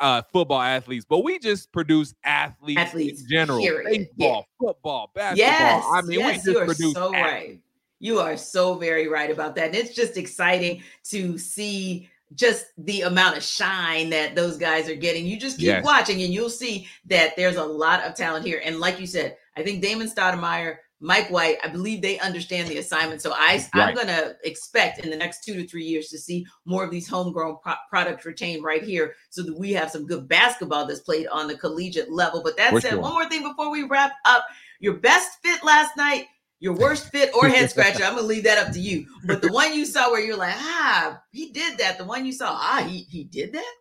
uh, 0.00 0.22
football 0.32 0.60
athletes, 0.60 1.06
but 1.08 1.20
we 1.24 1.38
just 1.38 1.70
produce 1.72 2.14
athletes, 2.24 2.80
Athletes, 2.80 3.22
in 3.22 3.28
general. 3.28 3.60
period. 3.60 4.08
Baseball, 4.16 4.46
football, 4.60 5.10
basketball. 5.14 5.46
Yes. 5.46 5.84
I 5.92 6.02
mean, 6.02 6.18
yes, 6.20 6.28
we 6.28 6.34
just 6.34 6.46
you 6.46 6.58
are 6.58 6.66
produce 6.66 6.92
so 6.94 7.14
athletes. 7.14 7.48
right. 7.48 7.60
You 7.98 8.18
are 8.20 8.36
so 8.36 8.74
very 8.74 9.08
right 9.08 9.30
about 9.30 9.54
that. 9.56 9.66
And 9.68 9.74
it's 9.74 9.94
just 9.94 10.16
exciting 10.16 10.82
to 11.04 11.38
see 11.38 12.08
just 12.34 12.66
the 12.76 13.02
amount 13.02 13.36
of 13.36 13.42
shine 13.42 14.10
that 14.10 14.34
those 14.34 14.56
guys 14.58 14.88
are 14.88 14.94
getting. 14.96 15.24
You 15.26 15.38
just 15.38 15.56
keep 15.58 15.66
Yes. 15.66 15.84
watching 15.84 16.22
and 16.22 16.32
you'll 16.34 16.50
see 16.50 16.88
that 17.06 17.36
there's 17.36 17.56
a 17.56 17.64
lot 17.64 18.02
of 18.02 18.14
talent 18.14 18.44
here. 18.44 18.60
And 18.64 18.80
like 18.80 19.00
you 19.00 19.06
said, 19.06 19.36
I 19.56 19.62
think 19.62 19.80
Damon 19.80 20.10
Stoudamire, 20.10 20.78
Mike 21.00 21.28
White, 21.28 21.58
I 21.62 21.68
believe 21.68 22.00
they 22.00 22.18
understand 22.18 22.68
the 22.68 22.78
assignment. 22.78 23.20
So 23.20 23.32
I, 23.34 23.62
I'm 23.74 23.94
going 23.94 24.06
to 24.06 24.34
expect 24.44 25.04
in 25.04 25.10
the 25.10 25.16
next 25.16 25.44
two 25.44 25.54
to 25.54 25.68
three 25.68 25.84
years 25.84 26.08
to 26.08 26.18
see 26.18 26.46
more 26.64 26.84
of 26.84 26.90
these 26.90 27.06
homegrown 27.06 27.58
pro- 27.62 27.74
products 27.90 28.24
retained 28.24 28.64
right 28.64 28.82
here 28.82 29.14
so 29.28 29.42
that 29.42 29.58
we 29.58 29.72
have 29.72 29.90
some 29.90 30.06
good 30.06 30.26
basketball 30.26 30.86
that's 30.86 31.00
played 31.00 31.26
on 31.28 31.48
the 31.48 31.56
collegiate 31.58 32.10
level. 32.10 32.42
But 32.42 32.56
that 32.56 32.70
For 32.70 32.80
said, 32.80 32.92
sure. 32.92 33.00
one 33.00 33.12
more 33.12 33.28
thing 33.28 33.42
before 33.42 33.70
we 33.70 33.82
wrap 33.82 34.12
up. 34.24 34.46
Your 34.80 34.94
best 34.94 35.38
fit 35.42 35.62
last 35.64 35.96
night, 35.96 36.26
your 36.60 36.74
worst 36.74 37.10
fit 37.10 37.30
or 37.34 37.48
head 37.48 37.70
scratcher, 37.70 38.04
I'm 38.04 38.14
gonna 38.14 38.26
leave 38.26 38.44
that 38.44 38.58
up 38.58 38.72
to 38.72 38.80
you. 38.80 39.06
But 39.24 39.42
the 39.42 39.52
one 39.52 39.74
you 39.74 39.84
saw 39.84 40.10
where 40.10 40.20
you're 40.20 40.36
like, 40.36 40.54
ah, 40.56 41.20
he 41.30 41.52
did 41.52 41.78
that. 41.78 41.98
The 41.98 42.04
one 42.04 42.24
you 42.24 42.32
saw, 42.32 42.48
ah, 42.50 42.86
he 42.88 43.00
he 43.10 43.24
did 43.24 43.52
that. 43.52 43.74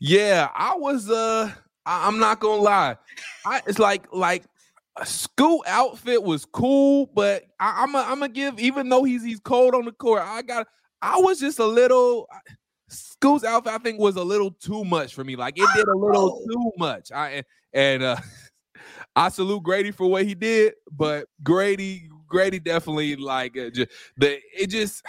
Yeah, 0.00 0.48
I 0.54 0.74
was 0.76 1.08
uh 1.10 1.52
I, 1.84 2.08
am 2.08 2.18
not 2.18 2.40
gonna 2.40 2.62
lie. 2.62 2.96
I 3.44 3.62
it's 3.66 3.78
like 3.78 4.12
like 4.12 4.44
a 4.96 5.06
school 5.06 5.62
outfit 5.66 6.22
was 6.22 6.44
cool, 6.44 7.10
but 7.14 7.44
I, 7.60 7.82
I'm 7.82 7.94
a, 7.94 7.98
I'm 7.98 8.20
gonna 8.20 8.28
give 8.28 8.58
even 8.58 8.88
though 8.88 9.04
he's 9.04 9.22
he's 9.22 9.40
cold 9.40 9.74
on 9.74 9.84
the 9.84 9.92
court, 9.92 10.22
I 10.24 10.42
got 10.42 10.66
I 11.02 11.18
was 11.18 11.38
just 11.38 11.58
a 11.58 11.66
little 11.66 12.28
Scoot's 12.88 13.44
outfit 13.44 13.72
I 13.72 13.78
think 13.78 13.98
was 13.98 14.16
a 14.16 14.24
little 14.24 14.52
too 14.52 14.84
much 14.84 15.14
for 15.14 15.24
me. 15.24 15.36
Like 15.36 15.58
it 15.58 15.68
did 15.74 15.86
a 15.88 15.96
little 15.96 16.40
Oh. 16.42 16.46
too 16.50 16.72
much. 16.78 17.12
I 17.12 17.44
and 17.72 18.02
uh 18.02 18.16
I 19.16 19.28
salute 19.30 19.62
Gradey 19.62 19.94
for 19.94 20.08
what 20.08 20.24
he 20.24 20.34
did, 20.34 20.74
but 20.90 21.26
Gradey 21.42 22.08
Gradey 22.32 22.62
definitely 22.62 23.16
like 23.16 23.56
uh, 23.56 23.70
just, 23.70 23.90
the 24.16 24.40
it 24.58 24.68
just 24.68 25.04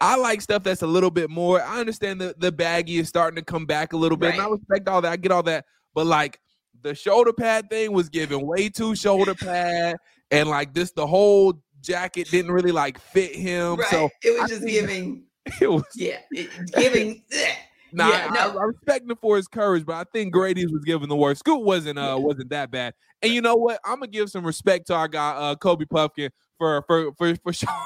I 0.00 0.16
like 0.16 0.40
stuff 0.40 0.64
that's 0.64 0.82
a 0.82 0.86
little 0.86 1.10
bit 1.10 1.30
more. 1.30 1.62
I 1.62 1.78
understand 1.78 2.20
the 2.20 2.34
the 2.36 2.50
baggy 2.50 2.98
is 2.98 3.08
starting 3.08 3.36
to 3.36 3.44
come 3.44 3.66
back 3.66 3.92
a 3.92 3.96
little 3.96 4.18
bit, 4.18 4.34
and 4.34 4.42
I 4.42 4.48
respect 4.48 4.88
all 4.88 5.00
that. 5.02 5.12
I 5.12 5.16
get 5.16 5.30
all 5.30 5.44
that, 5.44 5.64
but 5.94 6.06
like 6.06 6.40
the 6.82 6.94
shoulder 6.94 7.32
pad 7.32 7.70
thing 7.70 7.92
was 7.92 8.08
giving 8.08 8.46
way 8.46 8.68
too 8.68 8.94
shoulder 8.94 9.34
pad, 9.34 9.96
and 10.30 10.48
like 10.48 10.74
this, 10.74 10.92
the 10.92 11.06
whole 11.06 11.54
jacket 11.80 12.30
didn't 12.30 12.52
really 12.52 12.72
like 12.72 12.98
fit 12.98 13.34
him. 13.34 13.76
right. 13.76 13.88
So 13.88 14.08
it 14.22 14.40
was 14.40 14.50
I 14.50 14.54
just 14.54 14.66
giving, 14.66 15.24
it 15.60 15.70
was 15.70 15.84
yeah, 15.94 16.18
it, 16.30 16.50
giving. 16.74 17.22
nah, 17.92 18.08
Yeah, 18.08 18.30
no. 18.32 18.58
I, 18.58 18.62
I 18.62 18.64
respect 18.64 19.10
him 19.10 19.16
for 19.20 19.36
his 19.36 19.48
courage, 19.48 19.84
but 19.84 19.96
I 19.96 20.04
think 20.12 20.34
Gradey's 20.34 20.72
was 20.72 20.84
giving 20.84 21.08
the 21.08 21.16
worst. 21.16 21.40
Scoot 21.40 21.62
wasn't 21.62 21.98
uh 21.98 22.16
wasn't 22.18 22.50
that 22.50 22.70
bad. 22.70 22.94
And 23.20 23.32
you 23.32 23.40
know 23.40 23.56
what? 23.56 23.80
I'm 23.84 23.96
gonna 23.96 24.06
give 24.08 24.30
some 24.30 24.46
respect 24.46 24.86
to 24.88 24.94
our 24.94 25.08
guy 25.08 25.30
uh 25.30 25.54
Kobe 25.56 25.84
Bufkin 25.84 26.30
for 26.58 26.82
for 26.86 27.12
for 27.14 27.36
for 27.36 27.52
showing. 27.52 27.76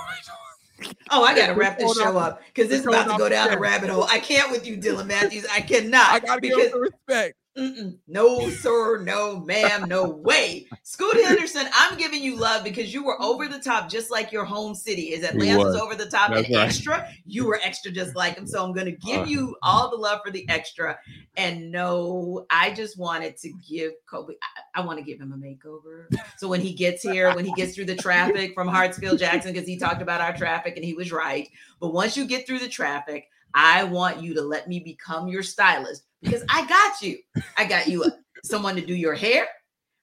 Oh, 1.11 1.25
I 1.25 1.35
gotta 1.35 1.55
wrap 1.55 1.79
this 1.79 1.97
show 1.97 2.19
up 2.19 2.43
because 2.47 2.69
this 2.69 2.81
is 2.81 2.87
about 2.87 3.11
to 3.11 3.17
go 3.17 3.29
down 3.29 3.49
the 3.51 3.57
a 3.57 3.61
rabbit 3.61 3.91
hole. 3.91 4.05
I 4.05 4.19
can't 4.19 4.51
with 4.51 4.67
you, 4.67 4.77
Dylan 4.77 5.07
Mathews. 5.07 5.47
I 5.51 5.61
cannot. 5.61 6.13
I 6.13 6.21
gotta 6.21 6.41
give 6.41 6.59
him 6.59 6.71
some 6.71 6.81
respect. 6.81 7.37
Mm-mm. 7.57 7.97
No, 8.07 8.51
sir, 8.51 9.03
no, 9.03 9.41
ma'am, 9.41 9.89
no 9.89 10.05
way. 10.11 10.67
Scooty 10.85 11.25
Henderson, 11.25 11.67
I'm 11.73 11.97
giving 11.97 12.23
you 12.23 12.37
love 12.37 12.63
because 12.63 12.93
you 12.93 13.03
were 13.03 13.21
over 13.23 13.49
the 13.49 13.59
top, 13.59 13.89
just 13.89 14.11
like 14.11 14.31
your 14.31 14.45
home 14.45 14.75
city 14.75 15.15
is. 15.15 15.25
Atlanta's 15.25 15.75
over 15.75 15.95
the 15.95 16.05
top 16.05 16.31
That's 16.31 16.47
and 16.47 16.57
right. 16.57 16.67
extra. 16.67 17.09
You 17.25 17.47
were 17.47 17.59
extra 17.63 17.91
just 17.91 18.15
like 18.15 18.37
him. 18.37 18.47
So 18.47 18.63
I'm 18.63 18.75
going 18.75 18.87
to 18.87 18.93
give 18.93 19.23
uh, 19.23 19.25
you 19.25 19.57
all 19.63 19.91
the 19.91 19.97
love 19.97 20.21
for 20.23 20.31
the 20.31 20.47
extra. 20.51 20.99
And 21.39 21.71
no, 21.73 22.47
I 22.51 22.75
just 22.75 22.99
wanted 22.99 23.39
to 23.39 23.53
give 23.67 23.93
Kobe, 24.09 24.35
I, 24.75 24.81
I 24.83 24.85
want 24.85 24.99
to 24.99 25.05
give 25.05 25.19
him 25.19 25.33
a 25.33 25.37
makeover. 25.37 26.15
So 26.37 26.49
when 26.49 26.61
he 26.61 26.75
gets 26.75 27.03
here, 27.03 27.35
when 27.35 27.47
he 27.47 27.53
gets 27.55 27.75
through 27.75 27.87
the 27.87 27.97
traffic 27.97 28.53
from 28.53 28.69
Hartsfield 28.69 29.19
Jackson, 29.19 29.53
because 29.53 29.67
he 29.67 29.79
talked 29.79 30.03
about 30.03 30.21
our 30.21 30.37
traffic 30.37 30.77
and 30.77 30.85
he 30.85 30.93
was 30.93 31.11
right. 31.11 31.49
But 31.81 31.95
once 31.95 32.19
you 32.19 32.27
get 32.27 32.47
through 32.47 32.59
the 32.59 32.69
traffic, 32.69 33.31
I 33.55 33.85
want 33.85 34.23
you 34.23 34.35
to 34.35 34.43
let 34.43 34.69
me 34.69 34.81
become 34.81 35.29
your 35.29 35.43
stylist 35.43 36.05
because 36.27 36.45
I 36.49 36.67
got 36.67 37.03
you. 37.03 37.19
I 37.57 37.65
got 37.65 37.89
you 37.89 38.05
uh, 38.05 38.11
someone 38.45 38.77
to 38.77 38.85
do 38.85 38.95
your 38.95 39.15
hair. 39.15 39.47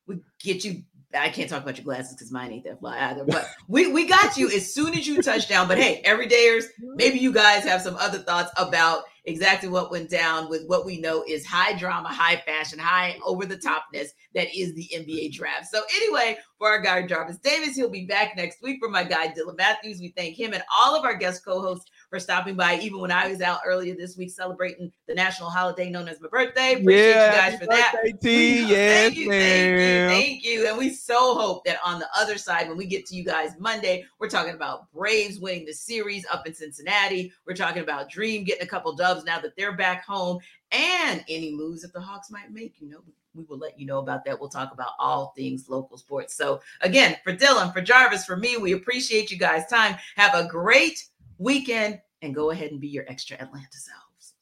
We 0.07 0.19
get 0.41 0.63
you. 0.63 0.83
I 1.15 1.29
can't 1.29 1.47
talk 1.49 1.61
about 1.61 1.77
your 1.77 1.85
glasses 1.85 2.15
because 2.15 2.31
mine 2.31 2.51
ain't 2.51 2.63
that 2.63 2.79
fly 2.79 2.97
either. 2.99 3.23
But 3.25 3.47
we 3.67 3.91
we 3.91 4.07
got 4.07 4.35
you 4.35 4.49
as 4.49 4.73
soon 4.73 4.97
as 4.97 5.05
you 5.05 5.21
touch 5.21 5.47
down. 5.47 5.67
But 5.67 5.77
hey, 5.77 6.01
everydayers, 6.05 6.65
maybe 6.79 7.19
you 7.19 7.31
guys 7.31 7.63
have 7.63 7.81
some 7.81 7.95
other 7.97 8.17
thoughts 8.19 8.51
about 8.57 9.03
exactly 9.25 9.69
what 9.69 9.91
went 9.91 10.09
down 10.09 10.49
with 10.49 10.65
what 10.67 10.85
we 10.85 10.99
know 10.99 11.23
is 11.27 11.45
high 11.45 11.77
drama, 11.77 12.09
high 12.09 12.37
fashion, 12.45 12.79
high 12.79 13.17
over 13.23 13.45
the 13.45 13.57
topness 13.57 14.07
that 14.33 14.47
is 14.55 14.73
the 14.73 14.89
NBA 14.93 15.33
draft. 15.33 15.67
So, 15.71 15.81
anyway, 15.95 16.37
for 16.57 16.67
our 16.67 16.81
guy 16.81 17.05
Jarvis 17.05 17.37
Davis, 17.37 17.75
he'll 17.75 17.89
be 17.89 18.05
back 18.05 18.35
next 18.35 18.61
week. 18.61 18.79
For 18.79 18.89
my 18.89 19.03
guy 19.03 19.27
Dylan 19.27 19.57
Mathews, 19.57 19.99
we 19.99 20.13
thank 20.17 20.37
him 20.37 20.53
and 20.53 20.63
all 20.77 20.95
of 20.95 21.05
our 21.05 21.15
guest 21.15 21.45
co 21.45 21.61
hosts 21.61 21.89
for 22.13 22.19
stopping 22.19 22.55
by, 22.55 22.77
even 22.77 22.99
when 22.99 23.09
I 23.09 23.27
was 23.27 23.41
out 23.41 23.61
earlier 23.65 23.95
this 23.95 24.15
week 24.15 24.29
celebrating 24.29 24.91
the 25.07 25.15
national 25.15 25.49
holiday 25.49 25.89
known 25.89 26.07
as 26.07 26.21
my 26.21 26.27
birthday. 26.27 26.73
Appreciate 26.73 27.09
yeah, 27.09 27.25
you 27.25 27.51
guys 27.51 27.59
for 27.59 27.65
that. 27.65 28.21
T. 28.21 28.67
Yes, 28.67 29.01
thank 29.01 29.17
you, 29.17 29.29
thank 29.29 29.79
you, 29.79 30.07
thank 30.09 30.45
you. 30.45 30.67
And 30.67 30.77
we 30.77 30.93
so 30.93 31.33
hope 31.33 31.65
that 31.65 31.79
on 31.83 31.97
the 31.97 32.05
other 32.15 32.37
side, 32.37 32.67
when 32.67 32.77
we 32.77 32.85
get 32.85 33.07
to 33.07 33.15
you 33.15 33.23
guys 33.23 33.53
Monday, 33.57 34.05
we're 34.19 34.29
talking 34.29 34.53
about 34.53 34.91
Braves 34.91 35.39
winning 35.39 35.65
the 35.65 35.73
series 35.73 36.23
up 36.31 36.45
in 36.45 36.53
Cincinnati. 36.53 37.33
We're 37.47 37.55
talking 37.55 37.81
about 37.81 38.11
Dream 38.11 38.43
getting 38.43 38.61
a 38.61 38.69
couple 38.69 38.93
dubs 38.93 39.23
now 39.23 39.39
that 39.39 39.55
they're 39.57 39.75
back 39.75 40.05
home, 40.05 40.37
and 40.71 41.25
any 41.27 41.51
moves 41.51 41.81
that 41.81 41.93
the 41.93 42.01
Hawks 42.01 42.29
might 42.29 42.51
make. 42.51 42.75
You 42.79 42.89
know, 42.89 42.99
we 43.33 43.43
will 43.45 43.57
let 43.57 43.79
you 43.79 43.87
know 43.87 43.97
about 43.97 44.23
that. 44.25 44.39
We'll 44.39 44.49
talk 44.49 44.71
about 44.71 44.91
all 44.99 45.33
things 45.35 45.67
local 45.67 45.97
sports. 45.97 46.35
So 46.35 46.61
again, 46.81 47.17
for 47.23 47.35
Dylan, 47.35 47.73
for 47.73 47.81
Jarvis, 47.81 48.23
for 48.23 48.37
me, 48.37 48.57
we 48.57 48.73
appreciate 48.73 49.31
you 49.31 49.37
guys' 49.39 49.65
time. 49.65 49.95
Have 50.15 50.35
a 50.35 50.47
great 50.47 51.07
weekend 51.43 51.99
and 52.21 52.33
go 52.33 52.51
ahead 52.51 52.71
and 52.71 52.79
be 52.79 52.87
your 52.87 53.05
extra 53.07 53.37
Atlanta 53.37 53.77
selves. 53.77 54.33